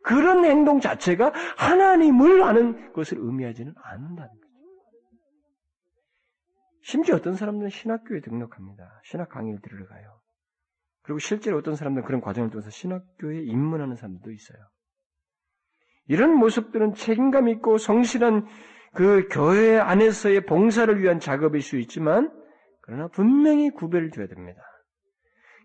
[0.04, 4.42] 그런 행동 자체가 하나님을 아는 것을 의미하지는 않는다는 거죠.
[6.84, 9.02] 심지어 어떤 사람들은 신학교에 등록합니다.
[9.04, 10.20] 신학 강의를 들으러 가요.
[11.04, 14.60] 그리고 실제로 어떤 사람들은 그런 과정을 통해서 신학교에 입문하는 사람들도 있어요.
[16.08, 18.46] 이런 모습들은 책임감 있고 성실한
[18.94, 22.30] 그 교회 안에서의 봉사를 위한 작업일 수 있지만,
[22.82, 24.62] 그러나 분명히 구별을 둬야 됩니다.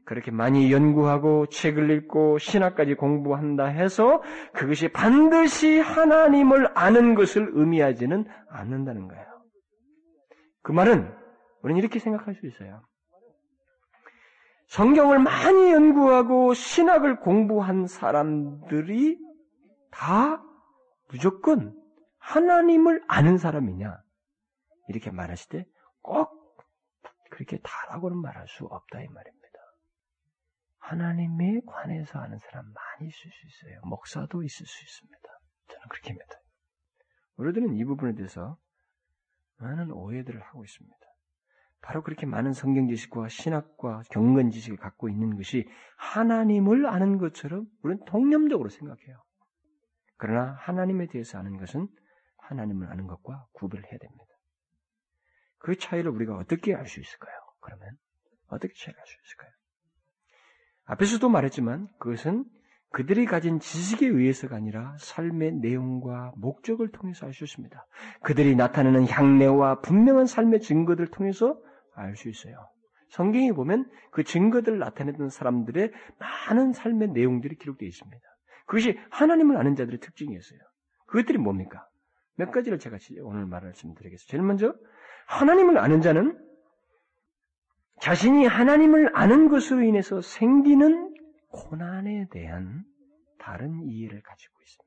[0.07, 4.23] 그렇게 많이 연구하고 책을 읽고 신학까지 공부한다 해서
[4.55, 9.27] 그것이 반드시 하나님을 아는 것을 의미하지는 않는다는 거예요.
[10.63, 11.13] 그 말은
[11.63, 12.83] 우리는 이렇게 생각할 수 있어요.
[14.69, 19.19] 성경을 많이 연구하고 신학을 공부한 사람들이
[19.91, 20.43] 다
[21.09, 21.75] 무조건
[22.19, 24.01] 하나님을 아는 사람이냐?
[24.89, 25.67] 이렇게 말하실 때
[26.07, 26.31] 꼭
[27.31, 29.36] 그렇게 다라고는 말할 수 없다 이 말입니다.
[30.87, 33.81] 하나님에 관해서 아는 사람 많이 있을 수 있어요.
[33.85, 35.29] 목사도 있을 수 있습니다.
[35.69, 36.41] 저는 그렇게 믿어요.
[37.39, 38.57] 우리들은 이 부분에 대해서
[39.59, 40.97] 많은 오해들을 하고 있습니다.
[41.83, 48.05] 바로 그렇게 많은 성경 지식과 신학과 경건 지식을 갖고 있는 것이 하나님을 아는 것처럼 우리는
[48.05, 49.23] 통념적으로 생각해요.
[50.17, 51.89] 그러나 하나님에 대해서 아는 것은
[52.39, 54.35] 하나님을 아는 것과 구별해야 됩니다.
[55.59, 57.35] 그 차이를 우리가 어떻게 알 수 있을까요?
[57.61, 57.97] 그러면
[58.47, 59.51] 어떻게 차이를 알 수 있을까요?
[60.87, 62.45] 앞에서도 말했지만 그것은
[62.93, 67.87] 그들이 가진 지식에 의해서가 아니라 삶의 내용과 목적을 통해서 알 수 있습니다.
[68.23, 71.61] 그들이 나타내는 향내와 분명한 삶의 증거들을 통해서
[71.95, 72.57] 알 수 있어요.
[73.11, 78.23] 성경에 보면 그 증거들을 나타내던 사람들의 많은 삶의 내용들이 기록되어 있습니다.
[78.67, 80.59] 그것이 하나님을 아는 자들의 특징이었어요.
[81.07, 81.87] 그것들이 뭡니까?
[82.37, 84.31] 몇 가지를 제가 오늘 말씀드리겠습니다.
[84.31, 84.75] 제일 먼저
[85.27, 86.39] 하나님을 아는 자는
[88.01, 91.15] 자신이 하나님을 아는 것으로 인해서 생기는
[91.49, 92.85] 고난에 대한
[93.39, 94.87] 다른 이해를 가지고 있습니다.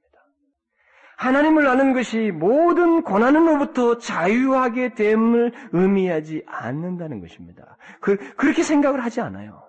[1.18, 7.78] 하나님을 아는 것이 모든 고난으로부터 자유하게 됨을 의미하지 않는다는 것입니다.
[8.00, 9.68] 그, 그렇게 생각을 하지 않아요.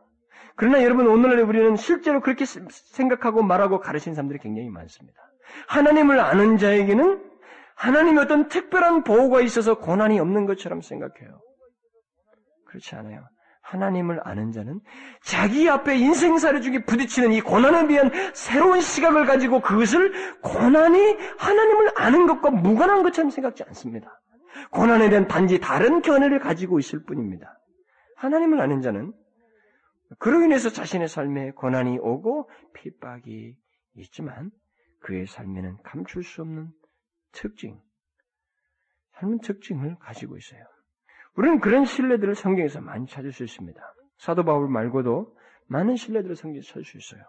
[0.55, 5.18] 그러나 여러분, 오늘날 우리는 실제로 그렇게 생각하고 말하고 가르치는 사람들이 굉장히 많습니다.
[5.66, 7.24] 하나님을 아는 자에게는
[7.74, 11.40] 하나님의 어떤 특별한 보호가 있어서 고난이 없는 것처럼 생각해요.
[12.70, 13.28] 그렇지 않아요.
[13.62, 14.80] 하나님을 아는 자는
[15.22, 22.26] 자기 앞에 인생사례 중에 부딪히는 이 고난에 대한 새로운 시각을 가지고 그것을 고난이 하나님을 아는
[22.26, 24.20] 것과 무관한 것처럼 생각지 않습니다.
[24.70, 27.59] 고난에 대한 단지 다른 견해를 가지고 있을 뿐입니다.
[28.16, 29.12] 하나님을 아는 자는
[30.18, 33.56] 그로 인해서 자신의 삶에 고난이 오고 핍박이
[33.96, 34.50] 있지만
[35.00, 36.70] 그의 삶에는 감출 수 없는
[37.33, 37.80] 특징,
[39.18, 40.64] 삶의 특징을 가지고 있어요.
[41.37, 43.81] 우리는 그런 신뢰들을 성경에서 많이 찾을 수 있습니다.
[44.19, 45.35] 사도 바울 말고도
[45.66, 47.23] 많은 신뢰들을 성경에서 찾을 수 있어요.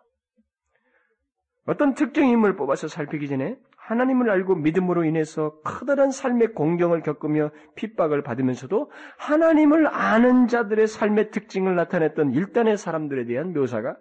[1.67, 8.23] 어떤 특정 인물을 뽑아서 살피기 전에 하나님을 알고 믿음으로 인해서 커다란 삶의 공경을 겪으며 핍박을
[8.23, 13.97] 받으면서도 하나님을 아는 자들의 삶의 특징을 나타냈던 일단의 사람들에 대한 묘사가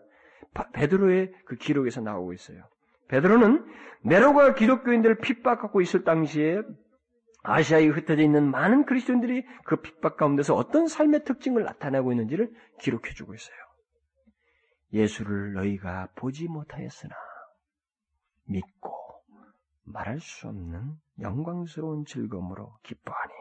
[0.74, 2.62] 베드로의 그 기록에서 나오고 있어요.
[3.08, 3.64] 베드로는
[4.02, 6.62] 네로가 기독교인들을 핍박하고 있을 당시에
[7.42, 13.34] 아시아에 흩어져 있는 많은 그리스도인들이 그 핍박 가운데서 어떤 삶의 특징을 나타내고 있는지를 기록해 주고
[13.34, 13.56] 있어요.
[14.92, 17.14] 예수를 너희가 보지 못하였으나
[18.44, 18.92] 믿고
[19.84, 23.32] 말할 수 없는 영광스러운 즐거움으로 기뻐하니.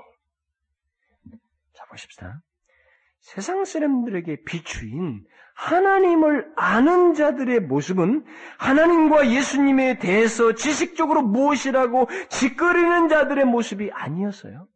[1.74, 2.42] 자, 보십시다.
[3.22, 5.24] 세상 사람들에게 비추인
[5.56, 8.24] 하나님을 아는 자들의 모습은
[8.58, 14.68] 하나님과 예수님에 대해서 지식적으로 무엇이라고 짓거리는 자들의 모습이 아니었어요.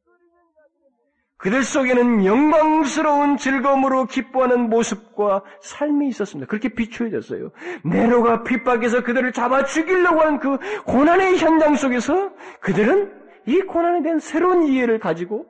[1.37, 6.47] 그들 속에는 영광스러운 즐거움으로 기뻐하는 모습과 삶이 있었습니다.
[6.49, 7.51] 그렇게 비추어졌어요.
[7.83, 13.11] 네로가 핍박해서 그들을 잡아 죽이려고 하는 그 고난의 현장 속에서 그들은
[13.45, 15.45] 이 고난에 대한 새로운 이해를 가지고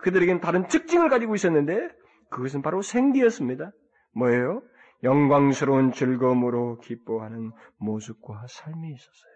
[0.00, 1.88] 그들에게는 다른 특징을 가지고 있었는데
[2.30, 3.72] 그것은 바로 생기였습니다.
[4.12, 4.62] 뭐예요?
[5.02, 9.32] 영광스러운 즐거움으로 기뻐하는 모습과 삶이 있었어요.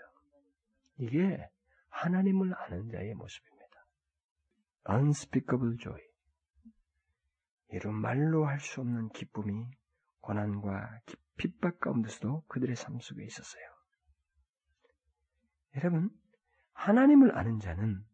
[0.98, 1.48] 이게
[1.88, 3.87] 하나님을 아는 자의 모습입니다.
[4.90, 6.00] unspeakable joy.
[7.68, 9.66] 이런 말로 할 수 없는 기쁨이
[10.20, 11.00] 고난과
[11.37, 13.62] 핍박 가운데서도 그들의 삶 속에 있었어요.
[15.76, 16.11] 여러분,
[16.74, 18.05] 하나님을 아는 자는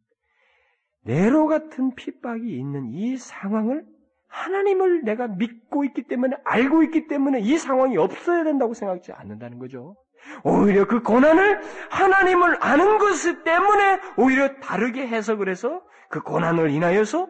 [1.02, 3.86] 네로 같은 핍박이 있는 이 상황을
[4.28, 9.96] 하나님을 내가 믿고 있기 때문에 알고 있기 때문에 이 상황이 없어야 된다고 생각하지 않는다는 거죠.
[10.44, 11.60] 오히려 그 고난을
[11.90, 13.14] 하나님을 아는 것
[13.44, 17.28] 때문에 오히려 다르게 해석을 해서 그 고난을 인하여서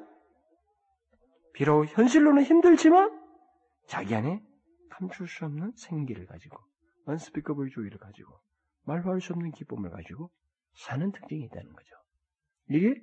[1.52, 3.11] 비록 현실로는 힘들지만
[3.87, 4.42] 자기 안에
[4.90, 6.58] 감출 수 없는 생기를 가지고
[7.08, 8.40] unspeakable joy를 가지고
[8.84, 10.30] 말로 할 수 없는 기쁨을 가지고
[10.74, 11.88] 사는 특징이 있다는 거죠.
[12.70, 13.00] 이게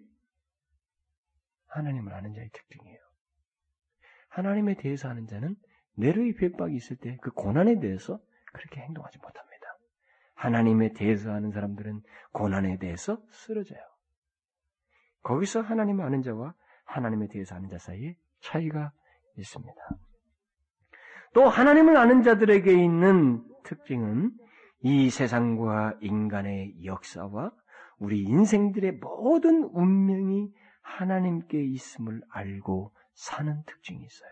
[1.67, 3.05] 하나님을 아는 자의 특징이에요.
[4.36, 5.56] 하나님에 대해서 아는 자는
[5.95, 8.19] 내로의 핍박이 있을 때 그 고난에 대해서
[8.52, 9.65] 그렇게 행동하지 못합니다.
[10.36, 12.02] 하나님에 대해서 아는 사람들은
[12.34, 13.80] 고난에 대해서 쓰러져요.
[15.24, 18.91] 거기서 하나님을 아는 자와 하나님에 대해서 아는 자 사이에 차이가
[19.38, 19.74] 있습니다.
[21.34, 24.32] 또 하나님을 아는 자들에게 있는 특징은
[24.82, 27.52] 이 세상과 인간의 역사와
[28.00, 34.30] 우리 인생들의 모든 운명이 하나님께 있음을 알고 사는 특징이 있어요.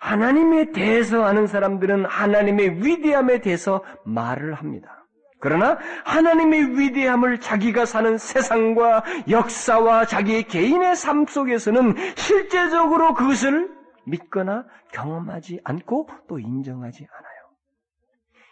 [0.00, 5.06] 하나님에 대해서 아는 사람들은 하나님의 위대함에 대해서 말을 합니다.
[5.38, 13.70] 그러나 하나님의 위대함을 자기가 사는 세상과 역사와 자기의 개인의 삶 속에서는 실제적으로 그것을
[14.04, 17.42] 믿거나 경험하지 않고 또 인정하지 않아요.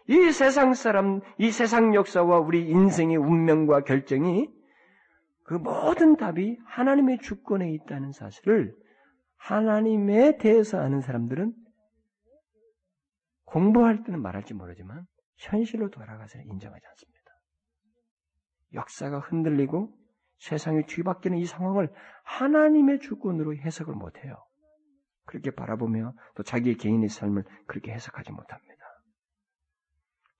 [0.08, 4.48] 이 세상 사람, 이 세상 역사와 우리 인생의 운명과 결정이
[5.50, 8.72] 그 모든 답이 하나님의 주권에 있다는 사실을
[9.36, 11.52] 하나님에 대해서 아는 사람들은
[13.46, 15.04] 공부할 때는 말할지 모르지만
[15.38, 17.20] 현실로 돌아가서 인정하지 않습니다.
[18.74, 19.92] 역사가 흔들리고
[20.38, 21.92] 세상이 뒤바뀌는 이 상황을
[22.22, 24.36] 하나님의 주권으로 해석을 못해요.
[25.24, 28.84] 그렇게 바라보며 또 자기의 개인의 삶을 그렇게 해석하지 못합니다.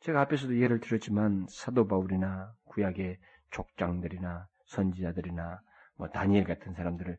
[0.03, 3.19] 제가 앞에서도 예를 들었지만 사도 바울이나 구약의
[3.51, 5.61] 족장들이나 선지자들이나
[5.97, 7.17] 뭐 다니엘 같은 사람들을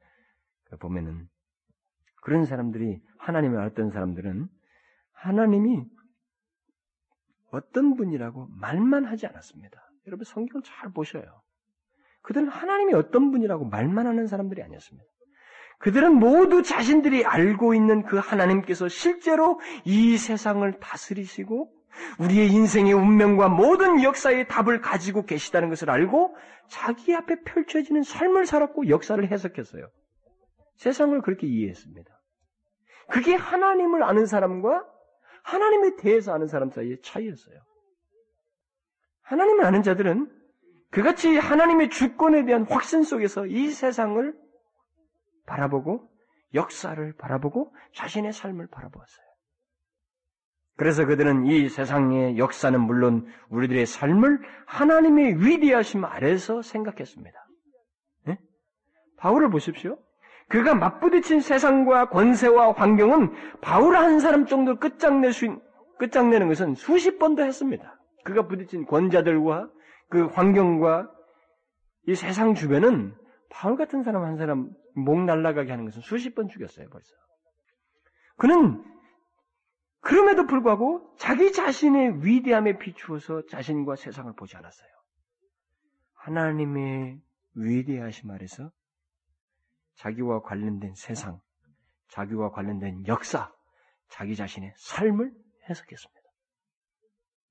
[0.79, 1.27] 보면은
[2.21, 4.47] 그런 사람들이 하나님을 알았던 사람들은
[5.13, 5.85] 하나님이
[7.51, 9.79] 어떤 분이라고 말만 하지 않았습니다.
[10.07, 11.41] 여러분 성경을 잘 보셔요.
[12.21, 15.07] 그들은 하나님이 어떤 분이라고 말만 하는 사람들이 아니었습니다.
[15.79, 21.73] 그들은 모두 자신들이 알고 있는 그 하나님께서 실제로 이 세상을 다스리시고
[22.19, 26.35] 우리의 인생의 운명과 모든 역사의 답을 가지고 계시다는 것을 알고
[26.67, 29.89] 자기 앞에 펼쳐지는 삶을 살았고 역사를 해석했어요.
[30.77, 32.11] 세상을 그렇게 이해했습니다.
[33.09, 34.85] 그게 하나님을 아는 사람과
[35.43, 37.59] 하나님에 대해서 아는 사람 사이의 차이였어요.
[39.23, 40.31] 하나님을 아는 자들은
[40.91, 44.37] 그같이 하나님의 주권에 대한 확신 속에서 이 세상을
[45.45, 46.09] 바라보고
[46.53, 49.30] 역사를 바라보고 자신의 삶을 바라보았어요.
[50.81, 57.37] 그래서 그들은 이 세상의 역사는 물론 우리들의 삶을 하나님의 위대하심 아래서 생각했습니다.
[58.25, 58.39] 네?
[59.17, 59.99] 바울을 보십시오.
[60.49, 65.61] 그가 맞부딪힌 세상과 권세와 환경은 바울 한 사람 정도 끝장낼 수,
[65.99, 67.99] 끝장내는 것은 수십 번도 했습니다.
[68.23, 69.69] 그가 부딪힌 권자들과
[70.09, 71.11] 그 환경과
[72.07, 73.13] 이 세상 주변은
[73.51, 77.13] 바울 같은 사람 한 사람 목 날라가게 하는 것은 수십 번 죽였어요, 벌써.
[78.37, 78.83] 그는
[80.01, 84.89] 그럼에도 불구하고 자기 자신의 위대함에 비추어서 자신과 세상을 보지 않았어요.
[86.13, 87.21] 하나님의
[87.55, 88.71] 위대하심 아래서
[89.95, 91.39] 자기와 관련된 세상,
[92.09, 93.51] 자기와 관련된 역사,
[94.09, 95.31] 자기 자신의 삶을
[95.69, 96.21] 해석했습니다.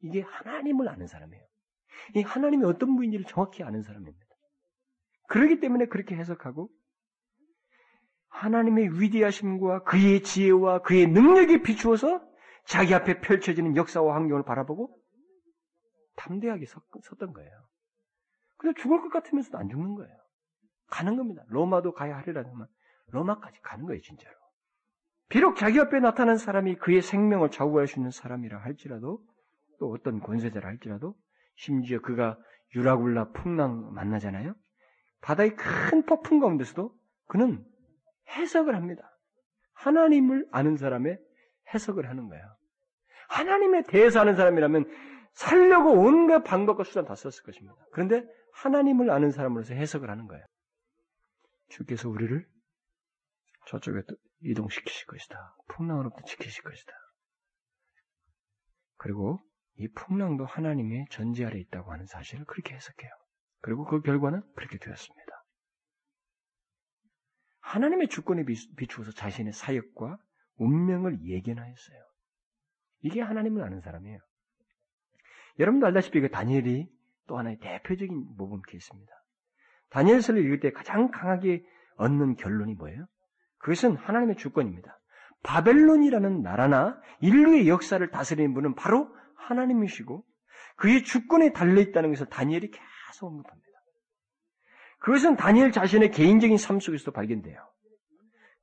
[0.03, 1.45] 이게 하나님을 아는 사람이에요.
[2.17, 4.27] 이 하나님이 어떤 분인지를 정확히 아는 사람입니다.
[5.29, 6.71] 그러기 때문에 그렇게 해석하고
[8.29, 12.30] 하나님의 위대하심과 그의 지혜와 그의 능력에 비추어서
[12.67, 14.97] 자기 앞에 펼쳐지는 역사와 환경을 바라보고
[16.17, 17.51] 담대하게 섰던 거예요.
[18.57, 20.15] 근데 죽을 것 같으면서도 안 죽는 거예요.
[20.89, 21.43] 가는 겁니다.
[21.49, 22.67] 로마도 가야 하리라면
[23.09, 24.35] 로마까지 가는 거예요, 진짜로.
[25.29, 29.25] 비록 자기 앞에 나타난 사람이 그의 생명을 좌우할 수 있는 사람이라 할지라도
[29.79, 31.15] 또 어떤 권세자라 할지라도
[31.57, 32.37] 심지어 그가
[32.75, 34.55] 유라굴라 풍랑 만나잖아요.
[35.23, 36.95] 바다의 큰 폭풍 가운데서도
[37.27, 37.65] 그는
[38.29, 39.17] 해석을 합니다.
[39.75, 41.19] 하나님을 아는 사람의
[41.75, 42.45] 해석을 하는 거예요.
[43.29, 44.87] 하나님에 대해서 아는 사람이라면
[45.33, 47.77] 살려고 온갖 방법과 수단 다 썼을 것입니다.
[47.93, 50.45] 그런데 하나님을 아는 사람으로서 해석을 하는 거예요.
[51.69, 52.47] 주께서 우리를
[53.67, 54.03] 저쪽에
[54.43, 55.57] 이동시키실 것이다.
[55.69, 56.93] 풍랑으로부터 지키실 것이다.
[58.97, 59.39] 그리고
[59.77, 63.11] 이 풍랑도 하나님의 전제 아래 있다고 하는 사실을 그렇게 해석해요.
[63.63, 65.45] 그리고 그 결과는 그렇게 되었습니다.
[67.61, 68.45] 하나님의 주권에
[68.77, 70.19] 비추어서 자신의 사역과
[70.61, 71.99] 운명을 예견하였어요.
[73.03, 74.19] 이게 하나님을 아는 사람이에요.
[75.59, 76.89] 여러분도 알다시피 그 다니엘이
[77.27, 79.13] 또 하나의 대표적인 모범 케이스입니다.
[79.91, 81.65] 다니엘서를 읽을 때 가장 강하게
[81.97, 83.07] 얻는 결론이 뭐예요?
[83.59, 84.99] 그것은 하나님의 주권입니다.
[85.43, 90.25] 바벨론이라는 나라나 인류의 역사를 다스리는 분은 바로 하나님이시고
[90.77, 93.71] 그의 주권에 달려 있다는 것을 다니엘이 계속 언급합니다.
[94.99, 97.71] 그것은 다니엘 자신의 개인적인 삶 속에서도 발견돼요.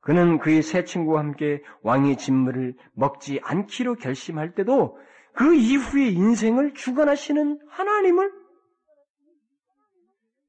[0.08, 4.98] 그는 그의 새 친구와 함께 왕의 진물을 먹지 않기로 결심할 때도
[5.34, 8.32] 그 이후의 인생을 주관하시는 하나님을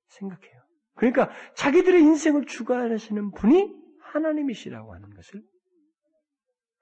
[0.06, 0.62] 생각해요.
[0.94, 5.42] 그러니까 자기들의 인생을 주관하시는 분이 하나님이시라고 하는 것을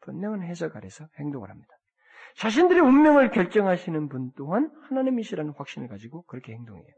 [0.03, 1.75] 분명한 해석 아래서 행동을 합니다.
[2.37, 6.95] 자신들의 운명을 결정하시는 분 또한 하나님이시라는 확신을 가지고 그렇게 행동해요.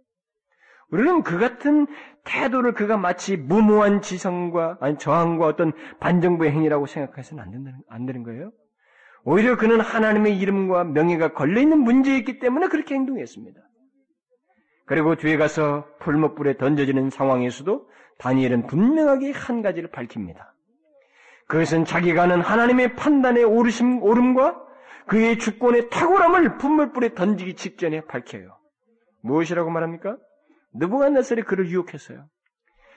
[0.91, 1.87] 우리는 그 같은
[2.25, 8.23] 태도를 그가 마치 무모한 지성과 아니 저항과 어떤 반정부의 행위라고 생각해서는 안 된다는 안 되는
[8.23, 8.53] 거예요.
[9.25, 13.61] 오히려 그는 하나님의 이름과 명예가 걸려 있는 문제였기 때문에 그렇게 행동했습니다.
[14.87, 20.55] 그리고 뒤에 가서 풀목불에 던져지는 상황에서도 다니엘은 분명하게 한 가지를 밝힙니다.
[21.47, 24.63] 그것은 자기가 하는 하나님의 판단의 오르심, 오름과
[25.07, 28.59] 그의 주권의 탁월함을 분물불에 던지기 직전에 밝혀요.
[29.23, 30.17] 무엇이라고 말합니까?
[30.75, 32.27] 느부갓네살이 그를 유혹했어요.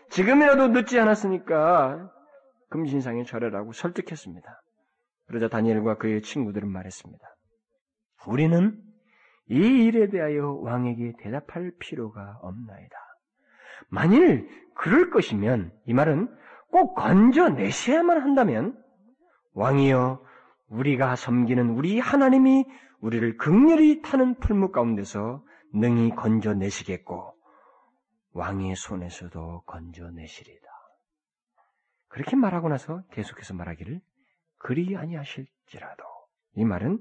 [0.09, 2.11] 지금이라도 늦지 않았으니까
[2.69, 4.61] 금신상에 절해라고 설득했습니다.
[5.27, 7.25] 그러자 다니엘과 그의 친구들은 말했습니다.
[8.27, 8.81] 우리는
[9.49, 12.95] 이 일에 대하여 왕에게 대답할 필요가 없나이다.
[13.89, 16.29] 만일 그럴 것이면 이 말은
[16.71, 18.77] 꼭 건져내셔야만 한다면
[19.53, 20.23] 왕이여
[20.67, 22.65] 우리가 섬기는 우리 하나님이
[23.01, 25.43] 우리를 극렬히 타는 풀무 가운데서
[25.73, 27.33] 능히 건져내시겠고
[28.33, 30.67] 왕의 손에서도 건져내시리다.
[32.07, 34.01] 그렇게 말하고 나서 계속해서 말하기를
[34.57, 36.03] 그리 아니하실지라도
[36.55, 36.99] 이 말은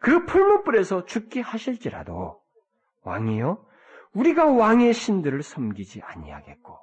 [0.00, 2.40] 그 풀무불에서 죽게 하실지라도
[3.02, 3.66] 왕이요
[4.12, 6.78] 우리가 왕의 신들을 섬기지 아니하겠고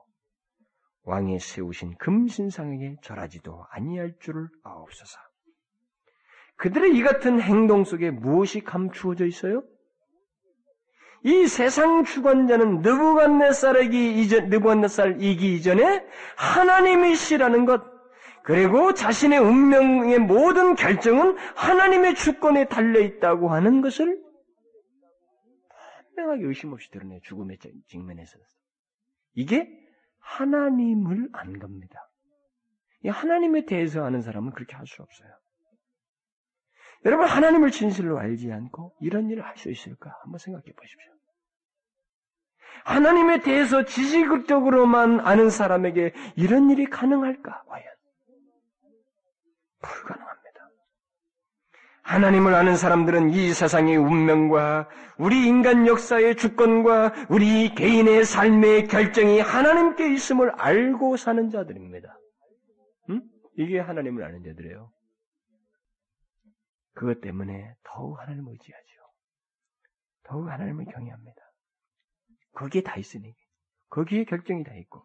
[1.04, 5.20] 왕의 세우신 금신상에게 절하지도 아니할 줄을 아옵소서.
[6.58, 9.64] 그들의 이 같은 행동 속에 무엇이 감추어져 있어요?
[11.24, 16.06] 이 세상 주관자는 느부갓네살이기 이전 느부갓네살이기 이전에
[16.38, 17.84] 하나님이시라는 것
[18.44, 24.24] 그리고 자신의 운명의 모든 결정은 하나님의 주권에 달려 있다고 하는 것을
[26.16, 27.58] 분명하게 의심 없이 드러내 죽음의
[27.88, 28.40] 직면에서
[29.34, 29.70] 이게
[30.20, 32.10] 하나님을 안 겁니다.
[33.06, 35.30] 하나님에 대해서 아는 사람은 그렇게 할 수 없어요.
[37.08, 40.14] 여러분 하나님을 진실로 알지 않고 이런 일을 할 수 있을까?
[40.24, 41.14] 한번 생각해 보십시오.
[42.84, 47.64] 하나님에 대해서 지식적으로만 아는 사람에게 이런 일이 가능할까?
[47.66, 47.86] 과연
[49.82, 50.70] 불가능합니다.
[52.04, 60.14] 하나님을 아는 사람들은 이 세상의 운명과 우리 인간 역사의 주권과 우리 개인의 삶의 결정이 하나님께
[60.14, 62.18] 있음을 알고 사는 자들입니다.
[63.12, 63.22] 음?
[63.58, 64.92] 이게 하나님을 아는 자들이에요.
[66.98, 68.86] 그것 때문에 더욱 하나님을 의지하죠.
[70.24, 71.42] 더욱 하나님을 경외합니다.
[72.54, 73.36] 거기에 다 있으니,
[73.90, 75.04] 거기에 결정이 다 있고,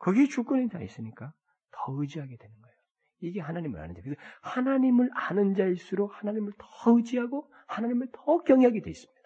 [0.00, 1.32] 거기에 주권이 다 있으니까
[1.70, 2.76] 더 의지하게 되는 거예요.
[3.20, 4.02] 이게 하나님을 아는 자.
[4.02, 9.20] 그래서 하나님을 아는 자일수록 하나님을 더 의지하고 하나님을 더 경외하게 돼 있습니다.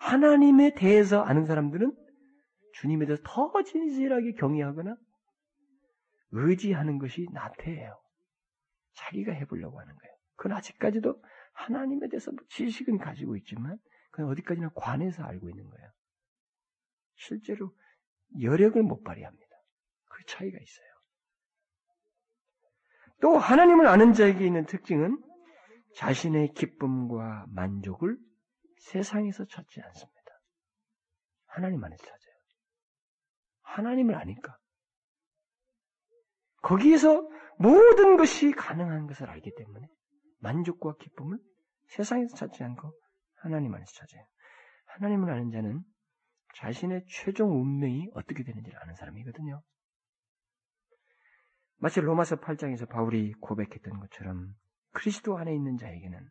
[0.00, 1.96] 하나님에 대해서 아는 사람들은
[2.74, 4.96] 주님에 대해서 더 진실하게 경외하거나
[6.32, 7.98] 의지하는 것이 나태해요.
[8.92, 10.18] 자기가 해보려고 하는 거예요.
[10.36, 11.20] 그건 아직까지도
[11.58, 13.78] 하나님에 대해서 뭐 지식은 가지고 있지만
[14.10, 15.90] 그건 어디까지나 관해서 알고 있는 거예요.
[17.16, 17.74] 실제로
[18.40, 19.46] 여력을 못 발휘합니다.
[20.04, 20.88] 그 차이가 있어요.
[23.20, 25.20] 또 하나님을 아는 자에게 있는 특징은
[25.96, 28.16] 자신의 기쁨과 만족을
[28.78, 30.18] 세상에서 찾지 않습니다.
[31.46, 32.34] 하나님 안에서 찾아요.
[33.62, 34.56] 하나님을 아니까.
[36.62, 37.28] 거기에서
[37.58, 39.88] 모든 것이 가능한 것을 알기 때문에
[40.38, 41.38] 만족과 기쁨을
[41.88, 42.92] 세상에서 찾지 않고
[43.36, 44.24] 하나님 안에서 찾아요.
[44.86, 45.82] 하나님을 아는 자는
[46.56, 49.62] 자신의 최종 운명이 어떻게 되는지를 아는 사람이거든요.
[51.76, 54.54] 마치 로마서 8장에서 바울이 고백했던 것처럼
[54.92, 56.28] 그리스도 안에 있는 자에게는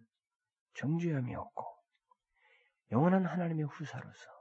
[0.75, 1.63] 정죄함이 없고
[2.91, 4.37] 영원한 하나님의 후사로서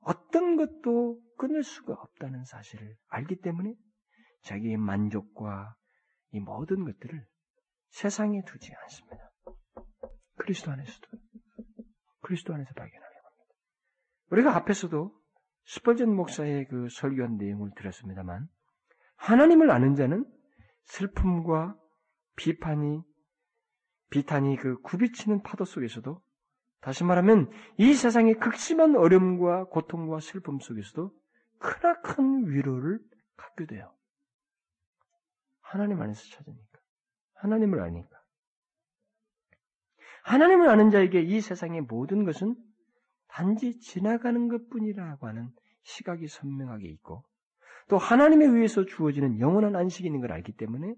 [0.00, 3.74] 어떤 것도 끊을 수가 없다는 사실을 알기 때문에
[4.42, 5.76] 자기의 만족과
[6.32, 7.24] 이 모든 것들을
[7.92, 9.30] 세상에 두지 않습니다.
[10.36, 11.08] 그리스도 안에서도
[12.22, 13.54] 그리스도 안에서 발견하려고 합니다.
[14.30, 15.14] 우리가 앞에서도
[15.66, 18.48] 스펄전 목사의 그 설교한 내용을 들었습니다만
[19.16, 20.24] 하나님을 아는 자는
[20.84, 21.78] 슬픔과
[22.36, 23.02] 비판이
[24.10, 26.20] 비탄이 그 굽이치는 파도 속에서도
[26.80, 31.14] 다시 말하면 이 세상의 극심한 어려움과 고통과 슬픔 속에서도
[31.58, 32.98] 크나큰 위로를
[33.36, 33.94] 갖게 돼요.
[35.60, 36.71] 하나님 안에서 찾으니까.
[37.42, 38.22] 하나님을 아니까.
[40.24, 42.54] 하나님을 아는 자에게 이 세상의 모든 것은
[43.26, 45.50] 단지 지나가는 것 뿐이라고 하는
[45.82, 47.24] 시각이 선명하게 있고
[47.88, 50.94] 또 하나님에 의해서 주어지는 영원한 안식이 있는 걸 알기 때문에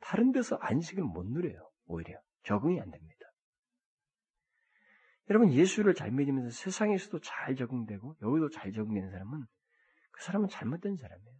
[0.00, 1.68] 다른 데서 안식을 못 누려요.
[1.86, 3.18] 오히려 적응이 안 됩니다.
[5.30, 9.44] 여러분 예수를 잘 믿으면서 세상에서도 잘 적응되고 여기도 잘 적응되는 사람은
[10.12, 11.38] 그 사람은 잘못된 사람이에요.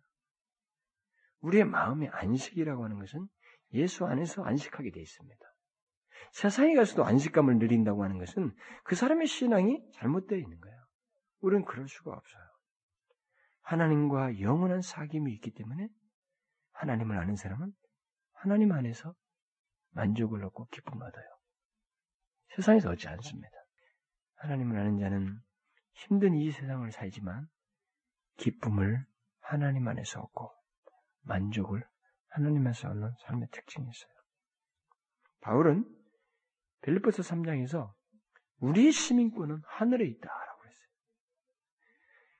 [1.41, 3.29] 우리의 마음의 안식이라고 하는 것은
[3.73, 5.39] 예수 안에서 안식하게 되어 있습니다.
[6.33, 8.55] 세상에 가서도 안식감을 누린다고 하는 것은
[8.85, 10.79] 그 사람의 신앙이 잘못되어 있는 거예요.
[11.41, 12.43] 우리는 그럴 수가 없어요.
[13.62, 15.89] 하나님과 영원한 사귐이 있기 때문에
[16.73, 17.73] 하나님을 아는 사람은
[18.33, 19.14] 하나님 안에서
[19.91, 21.25] 만족을 얻고 기쁨을 얻어요.
[22.55, 23.49] 세상에서 얻지 않습니다.
[24.37, 25.41] 하나님을 아는 자는
[25.93, 27.49] 힘든 이 세상을 살지만
[28.37, 29.05] 기쁨을
[29.41, 30.51] 하나님 안에서 얻고
[31.23, 31.85] 만족을
[32.31, 34.12] 하나님에서 얻는 삶의 특징이 있어요.
[35.41, 35.85] 바울은
[36.83, 37.93] 빌리포스 3장에서
[38.61, 40.89] 우리의 시민권은 하늘에 있다라고 했어요.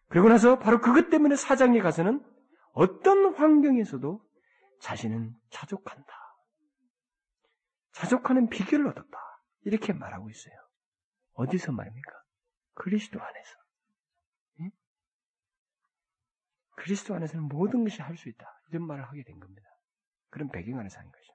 [0.09, 2.25] 그리고 나서 바로 그것 때문에 사장에 가서는
[2.73, 4.25] 어떤 환경에서도
[4.81, 6.13] 자신은 자족한다.
[7.93, 9.19] 자족하는 비결을 얻었다.
[9.63, 10.55] 이렇게 말하고 있어요.
[11.35, 12.13] 어디서 말입니까?
[12.75, 13.51] 그리스도 안에서.
[14.61, 14.71] 응?
[16.77, 18.47] 그리스도 안에서는 모든 것이 할 수 있다.
[18.71, 19.69] 이런 말을 하게 된 겁니다.
[20.31, 21.35] 그런 배경 안에서 한 것이죠.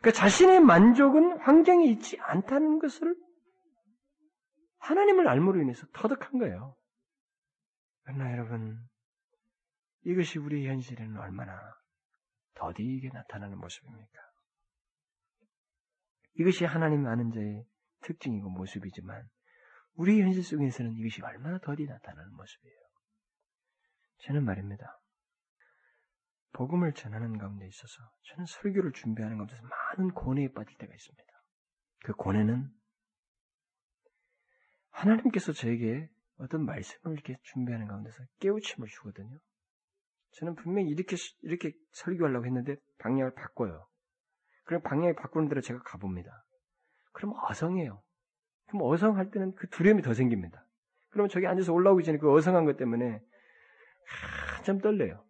[0.00, 3.16] 그러니까 자신의 만족은 환경에 있지 않다는 것을
[4.78, 6.76] 하나님을 알므로 인해서 터득한 거예요.
[8.02, 8.78] 그러나 여러분,
[10.04, 11.58] 이것이 우리 현실에는 얼마나
[12.54, 14.20] 더디게 나타나는 모습입니까?
[16.34, 17.64] 이것이 하나님 아는 자의
[18.02, 19.28] 특징이고 모습이지만
[19.94, 22.78] 우리 현실 속에서는 이것이 얼마나 더디 나타나는 모습이에요.
[24.18, 25.00] 저는 말입니다.
[26.52, 31.24] 복음을 전하는 가운데 있어서 저는 설교를 준비하는 가운데서 많은 고뇌에 빠질 때가 있습니다.
[32.04, 32.70] 그 고뇌는
[34.90, 39.38] 하나님께서 저에게 어떤 말씀을 이렇게 준비하는 가운데서 깨우침을 주거든요.
[40.32, 43.86] 저는 분명히 이렇게 이렇게 설교하려고 했는데 방향을 바꿔요.
[44.64, 46.44] 그럼 방향을 바꾸는 대로 제가 가봅니다.
[47.12, 48.02] 그럼 어성해요.
[48.66, 50.66] 그럼 어성할 때는 그 두려움이 더 생깁니다.
[51.10, 53.22] 그러면 저기 앉아서 올라오기 전에 그 어성한 것 때문에
[54.56, 55.25] 한참 떨려요.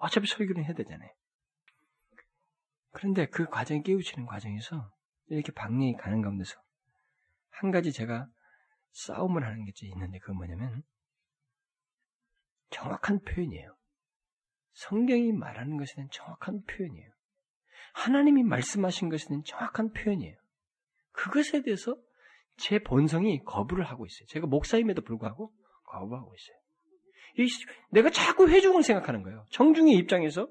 [0.00, 1.10] 어차피 설교는 해야 되잖아요.
[2.92, 4.90] 그런데 그 과정이 깨우치는 과정에서
[5.28, 6.60] 이렇게 방향이 가는 가운데서
[7.50, 8.28] 한 가지 제가
[8.92, 10.82] 싸움을 하는 게 있는데 그건 뭐냐면
[12.70, 13.76] 정확한 표현이에요.
[14.72, 17.10] 성경이 말하는 것에는 정확한 표현이에요.
[17.92, 20.36] 하나님이 말씀하신 것에는 정확한 표현이에요.
[21.12, 21.96] 그것에 대해서
[22.56, 24.26] 제 본성이 거부를 하고 있어요.
[24.28, 25.52] 제가 목사임에도 불구하고
[25.84, 26.59] 거부하고 있어요.
[27.90, 29.44] 내가 자꾸 회중을 생각하는 거예요.
[29.50, 30.48] 청중의 입장에서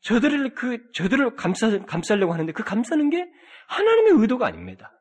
[0.00, 3.26] 저들을 그 저들을 감싸 감싸려고 하는데 그 감싸는 게
[3.68, 4.92] 하나님의 의도가 아닙니다.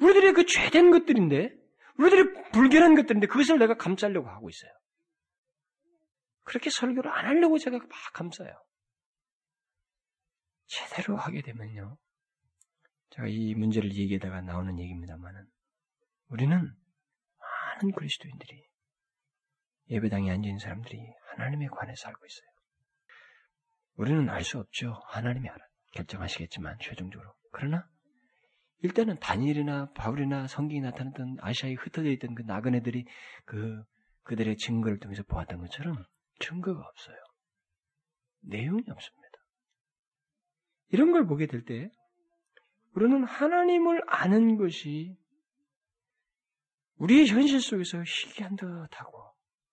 [0.00, 1.54] 우리들의 그 죄된 것들인데
[1.98, 4.70] 우리들의 불결한 것들인데 그것을 내가 감싸려고 하고 있어요.
[6.44, 8.50] 그렇게 설교를 안 하려고 제가 막 감싸요.
[10.66, 11.98] 제대로 하게 되면요.
[13.10, 15.46] 제가 이 문제를 얘기하다가 나오는 얘기입니다만은
[16.28, 18.69] 우리는 많은 그리스도인들이
[19.90, 20.98] 예배당에 있는 사람들이
[21.36, 22.48] 하나님에 관해서 알고 있어요.
[23.96, 25.00] 우리는 알 수 없죠.
[25.08, 25.58] 하나님이 알아.
[25.92, 27.34] 결정하시겠지만 최종적으로.
[27.52, 27.88] 그러나
[28.82, 33.04] 일단은 다니엘이나 바울이나 성경이 나타났던 아시아에 흩어져 있던 그 나그네들이
[33.44, 33.82] 그
[34.22, 36.04] 그들의 증거를 통해서 보았던 것처럼
[36.38, 37.16] 증거가 없어요.
[38.42, 39.30] 내용이 없습니다.
[40.88, 41.90] 이런 걸 보게 될 때
[42.94, 45.16] 우리는 하나님을 아는 것이
[46.96, 49.19] 우리의 현실 속에서 희귀한 듯하고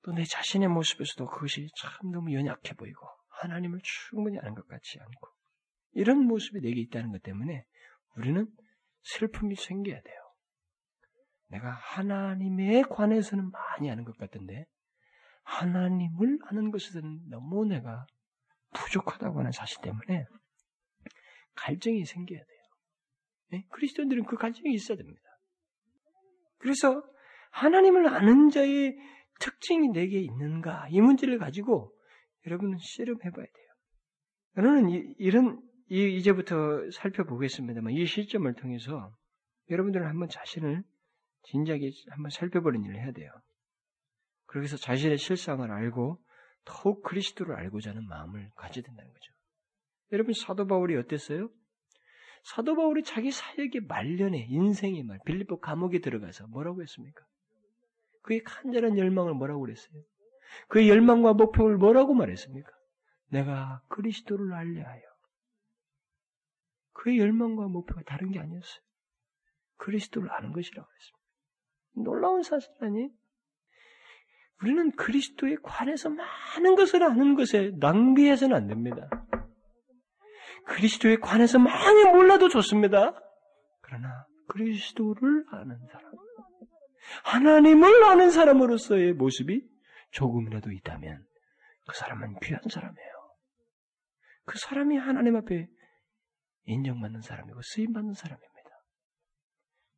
[0.07, 3.05] 또 내 자신의 모습에서도 그것이 참 너무 연약해 보이고
[3.41, 5.27] 하나님을 충분히 아는 것 같지 않고
[5.91, 7.65] 이런 모습이 내게 있다는 것 때문에
[8.15, 8.47] 우리는
[9.03, 10.15] 슬픔이 생겨야 돼요.
[11.49, 14.65] 내가 하나님에 관해서는 많이 아는 것 같은데
[15.43, 18.05] 하나님을 아는 것에서는 너무 내가
[18.75, 20.25] 부족하다고 하는 사실 때문에
[21.55, 22.61] 갈증이 생겨야 돼요.
[23.49, 23.65] 네?
[23.71, 25.21] 그리스도인들은 그 갈증이 있어야 됩니다.
[26.59, 27.03] 그래서
[27.51, 28.97] 하나님을 아는 자의
[29.39, 31.93] 특징이 내게 있는가 이 문제를 가지고
[32.45, 33.67] 여러분은 씨름해 봐야 돼요.
[34.55, 39.15] 저는 이, 런 이제부터 살펴보겠습니다만 이 시점을 통해서
[39.69, 40.83] 여러분들은 한번 자신을
[41.43, 43.31] 진지하게 한번 살펴보는 일을 해야 돼요.
[44.45, 46.19] 그래서 자신의 실상을 알고
[46.65, 49.33] 더욱 그리스도를 알고자 하는 마음을 가져야 된다는 거죠.
[50.11, 51.49] 여러분 사도 바울이 어땠어요?
[52.43, 57.25] 사도 바울이 자기 사역의 말년에 인생의 말 빌립보 감옥에 들어가서 뭐라고 했습니까?
[58.27, 60.03] 그의 간절한 열망을 뭐라고 그랬어요?
[60.67, 62.69] 그의 열망과 목표를 뭐라고 말했습니까?
[63.29, 65.01] 내가 그리스도를 알려 하여.
[66.91, 68.81] 그의 열망과 목표가 다른 게 아니었어요.
[69.77, 71.25] 그리스도를 아는 것이라고 했습니다.
[72.03, 73.09] 놀라운 사실 아니?
[74.61, 79.07] 우리는 그리스도에 관해서 많은 것을 아는 것에 낭비해서는 안 됩니다.
[80.65, 83.13] 그리스도에 관해서 많이 몰라도 좋습니다.
[83.81, 86.11] 그러나 그리스도를 아는 사람,
[87.23, 89.67] 하나님을 아는 사람으로서의 모습이
[90.11, 91.25] 조금이라도 있다면
[91.87, 93.17] 그 사람은 귀한 사람이에요.
[94.45, 95.67] 그 사람이 하나님 앞에
[96.65, 98.57] 인정받는 사람이고 쓰임받는 사람입니다.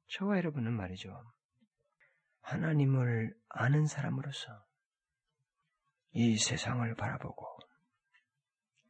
[0.08, 1.10] 저와 여러분은 말이죠.
[2.42, 4.66] 하나님을 아는 사람으로서
[6.12, 7.60] 이 세상을 바라보고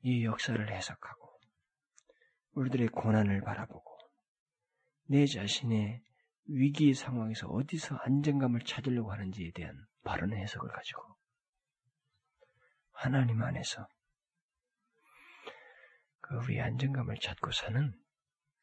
[0.01, 1.39] 이 역사를 해석하고
[2.53, 3.97] 우리들의 고난을 바라보고
[5.07, 6.01] 내 자신의
[6.51, 11.03] 위기 상황에서 어디서 안정감을 찾으려고 하는지에 대한 바른 해석을 가지고
[12.91, 13.87] 하나님 안에서
[16.21, 17.93] 그 우리의 안정감을 찾고 사는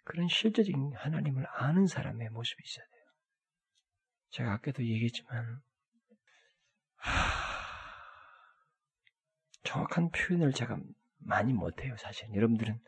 [0.05, 3.05] 그런 실제적인 하나님을 아는 사람의 모습이 있어야 돼요.
[4.31, 5.61] 제가 아까도 얘기했지만
[6.97, 7.11] 하...
[9.63, 10.79] 정확한 표현을 제가
[11.19, 12.33] 많이 못해요, 사실.
[12.35, 12.81] 여러분들은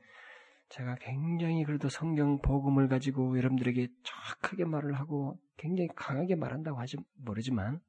[0.70, 7.80] 제가 굉장히 그래도 성경 복음을 가지고 여러분들에게 정확하게 말을 하고 굉장히 강하게 말한다고 하지 모르지만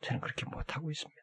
[0.00, 1.22] 저는 그렇게 못하고 있습니다.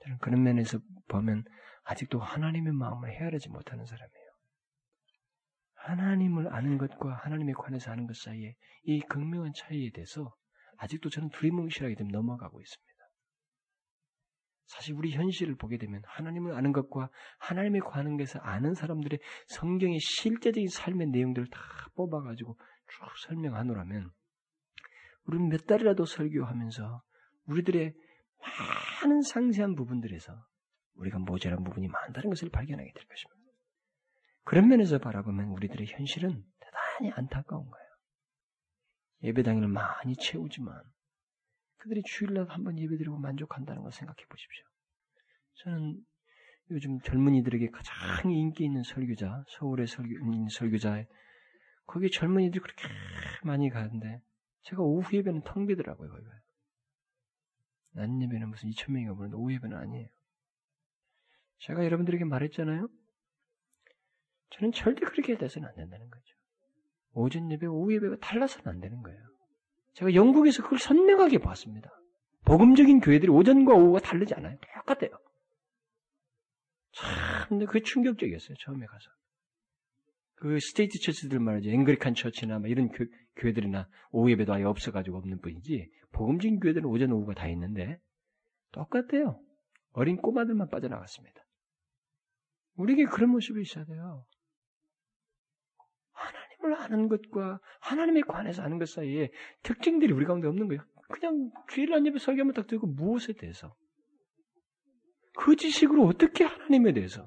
[0.00, 1.44] 저는 그런 면에서 보면
[1.84, 4.22] 아직도 하나님의 마음을 헤아리지 못하는 사람이에요.
[5.74, 8.54] 하나님을 아는 것과 하나님에 관해서 아는 것 사이에
[8.84, 10.34] 이 극명한 차이에 대해서
[10.76, 12.91] 아직도 저는 두리뭉실하게 좀 넘어가고 있습니다.
[14.66, 20.68] 사실 우리 현실을 보게 되면 하나님을 아는 것과 하나님에 관한 것을 아는 사람들의 성경의 실제적인
[20.68, 21.60] 삶의 내용들을 다
[21.94, 22.56] 뽑아가지고
[22.88, 24.10] 쭉 설명하노라면
[25.24, 27.02] 우리는 몇 달이라도 설교하면서
[27.46, 27.94] 우리들의
[29.02, 30.32] 많은 상세한 부분들에서
[30.94, 33.42] 우리가 모자란 부분이 많다는 것을 발견하게 될 것입니다.
[34.44, 37.86] 그런 면에서 바라보면 우리들의 현실은 대단히 안타까운 거예요.
[39.22, 40.82] 예배당을 많이 채우지만
[41.82, 44.64] 그들이 주일날 한번 예배드리고 만족한다는 걸 생각해 보십시오.
[45.54, 46.00] 저는
[46.70, 51.04] 요즘 젊은이들에게 가장 인기 있는 설교자, 서울의 설교, 설교자,
[51.86, 52.84] 거기 젊은이들이 그렇게
[53.42, 54.22] 많이 가는데,
[54.62, 56.30] 제가 오후 예배는 텅 비더라고요, 거기가.
[57.94, 60.08] 낮 예배는 무슨 2천 명이가 보는데 오후 예배는 아니에요.
[61.58, 62.88] 제가 여러분들에게 말했잖아요?
[64.50, 66.36] 저는 절대 그렇게 돼서는 안 된다는 거죠.
[67.14, 69.31] 오전 예배, 오후 예배가 달라서는 안 되는 거예요.
[69.94, 71.90] 제가 영국에서 그걸 선명하게 봤습니다.
[72.44, 74.56] 복음적인 교회들이 오전과 오후가 다르지 않아요.
[74.76, 75.10] 똑같아요.
[76.92, 78.56] 참, 그게 충격적이었어요.
[78.60, 79.10] 처음에 가서.
[80.34, 81.70] 그 state church들 말이죠.
[81.70, 83.04] Anglican Church나 이런 교,
[83.36, 85.88] 교회들이나 오후 예배도 아예 없어가지고 없는 뿐이지.
[86.12, 87.98] 복음적인 교회들은 오전 오후가 다 있는데
[88.72, 89.40] 똑같아요.
[89.92, 91.42] 어린 꼬마들만 빠져나갔습니다.
[92.74, 94.24] 우리에게 그런 모습이 있어야 돼요.
[96.62, 99.30] 하나님을 아는 것과 하나님에 관해서 아는 것 사이에
[99.62, 100.82] 특징들이 우리 가운데 없는 거예요.
[101.08, 103.74] 그냥 주일 날 예배 설교만 딱 듣고 무엇에 대해서
[105.36, 107.26] 그 지식으로 어떻게 하나님에 대해서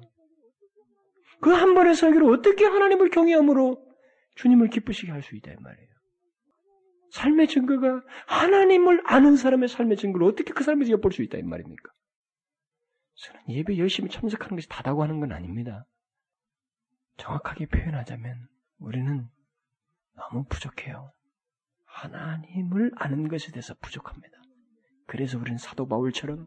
[1.40, 3.84] 그 한 번의 설교로 어떻게 하나님을 경외함으로
[4.36, 5.88] 주님을 기쁘시게 할 수 있다 이 말이에요.
[7.10, 11.92] 삶의 증거가 하나님을 아는 사람의 삶의 증거를 어떻게 그 삶에서 엿볼 수 있다 이 말입니까?
[13.14, 15.86] 저는 예배 열심히 참석하는 것이 다다고 하는 건 아닙니다.
[17.16, 18.48] 정확하게 표현하자면
[18.78, 19.28] 우리는
[20.14, 21.12] 너무 부족해요.
[21.84, 24.36] 하나님을 아는 것에 대해서 부족합니다.
[25.06, 26.46] 그래서 우리는 사도 바울처럼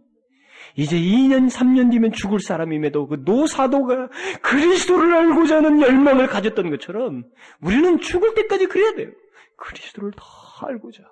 [0.76, 4.10] 이제 2년, 3년 뒤면 죽을 사람임에도 그 노사도가
[4.42, 7.24] 그리스도를 알고자 하는 열망을 가졌던 것처럼
[7.62, 9.12] 우리는 죽을 때까지 그래야 돼요.
[9.58, 11.04] 그리스도를 더 알고자.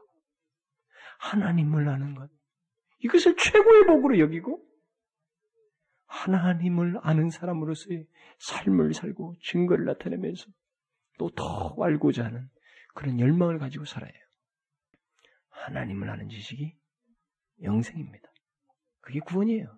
[1.20, 2.30] 하나님을 아는 것.
[3.00, 4.64] 이것을 최고의 복으로 여기고
[6.08, 8.06] 하나님을 아는 사람으로서의
[8.40, 10.46] 삶을 살고 증거를 나타내면서
[11.18, 12.50] 또 더 알고자 하는
[12.94, 14.12] 그런 열망을 가지고 살아요.
[15.50, 16.76] 하나님을 아는 지식이
[17.64, 18.28] 영생입니다.
[19.02, 19.78] 그게 구원이에요.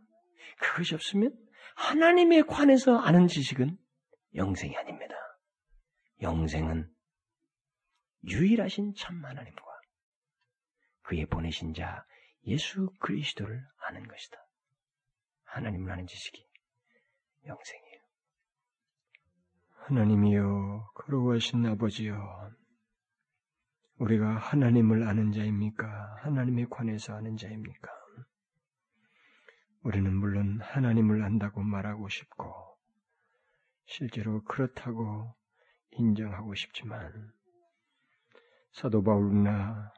[0.60, 1.36] 그것이 없으면
[1.76, 3.78] 하나님에 관해서 아는 지식은
[4.36, 5.16] 영생이 아닙니다.
[6.22, 6.94] 영생은
[8.28, 9.64] 유일하신 참 하나님과
[11.04, 12.06] 그의 보내신 자
[12.46, 14.38] 예수 그리스도를 아는 것이다.
[15.46, 16.46] 하나님을 아는 지식이
[17.46, 17.89] 영생이에요.
[19.90, 22.16] 하나님이여, 거룩하신 아버지여,
[23.98, 26.18] 우리가 하나님을 아는 자입니까?
[26.20, 27.90] 하나님에 관해서 아는 자입니까?
[29.82, 32.54] 우리는 물론 하나님을 안다고 말하고 싶고,
[33.88, 35.34] 실제로 그렇다고
[35.94, 37.12] 인정하고 싶지만,
[38.74, 39.92] 사도 바울이나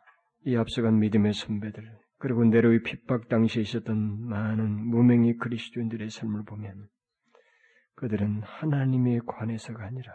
[0.46, 1.84] 이 앞서간 믿음의 선배들,
[2.18, 6.88] 그리고 네로의 핍박 당시에 있었던 많은 무명의 그리스도인들의 삶을 보면,
[8.02, 10.12] 그들은 하나님에 관해서가 아니라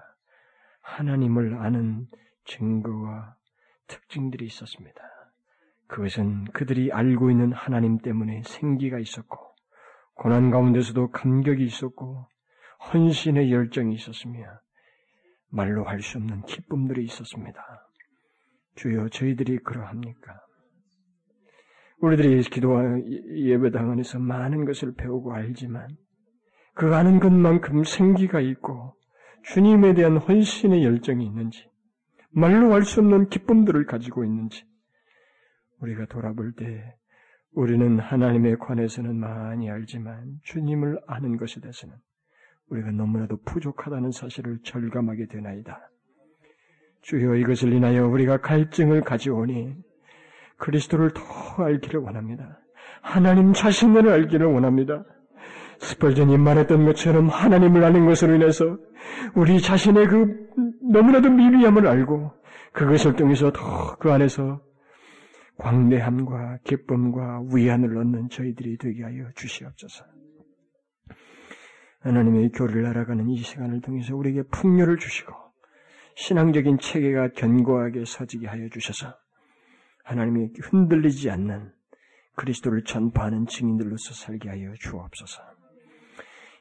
[0.82, 2.08] 하나님을 아는
[2.44, 3.36] 증거와
[3.86, 5.00] 특징들이 있었습니다.
[5.86, 9.38] 그것은 그들이 알고 있는 하나님 때문에 생기가 있었고,
[10.14, 12.26] 고난 가운데서도 감격이 있었고
[12.92, 14.46] 헌신의 열정이 있었으며
[15.50, 17.62] 말로 할 수 없는 기쁨들이 있었습니다.
[18.74, 20.40] 주여 저희들이 그러합니까?
[22.00, 25.88] 우리들이 기도와 예배당 안에서 많은 것을 배우고 알지만
[26.76, 28.94] 그 아는 것만큼 생기가 있고
[29.44, 31.68] 주님에 대한 헌신의 열정이 있는지
[32.30, 34.62] 말로 할 수 없는 기쁨들을 가지고 있는지
[35.80, 36.94] 우리가 돌아볼 때
[37.52, 41.94] 우리는 하나님에 관해서는 많이 알지만 주님을 아는 것에 대해서는
[42.68, 45.80] 우리가 너무나도 부족하다는 사실을 절감하게 되나이다.
[47.00, 49.76] 주여 이것을 인하여 우리가 갈증을 가지오니
[50.58, 52.60] 그리스도를 더 알기를 원합니다.
[53.00, 55.04] 하나님 자신을 알기를 원합니다.
[55.78, 58.78] 스펄전이 말했던 것처럼 하나님을 아는 것으로 인해서
[59.34, 60.48] 우리 자신의 그
[60.82, 62.32] 너무나도 미비함을 알고
[62.72, 64.60] 그것을 통해서 더 그 안에서
[65.58, 70.04] 광대함과 기쁨과 위안을 얻는 저희들이 되게 하여 주시옵소서.
[72.00, 75.32] 하나님의 교리를 알아가는 이 시간을 통해서 우리에게 풍요를 주시고
[76.16, 79.14] 신앙적인 체계가 견고하게 서지게 하여 주셔서
[80.04, 81.72] 하나님이 흔들리지 않는
[82.36, 85.55] 그리스도를 전파하는 증인들로서 살게 하여 주옵소서.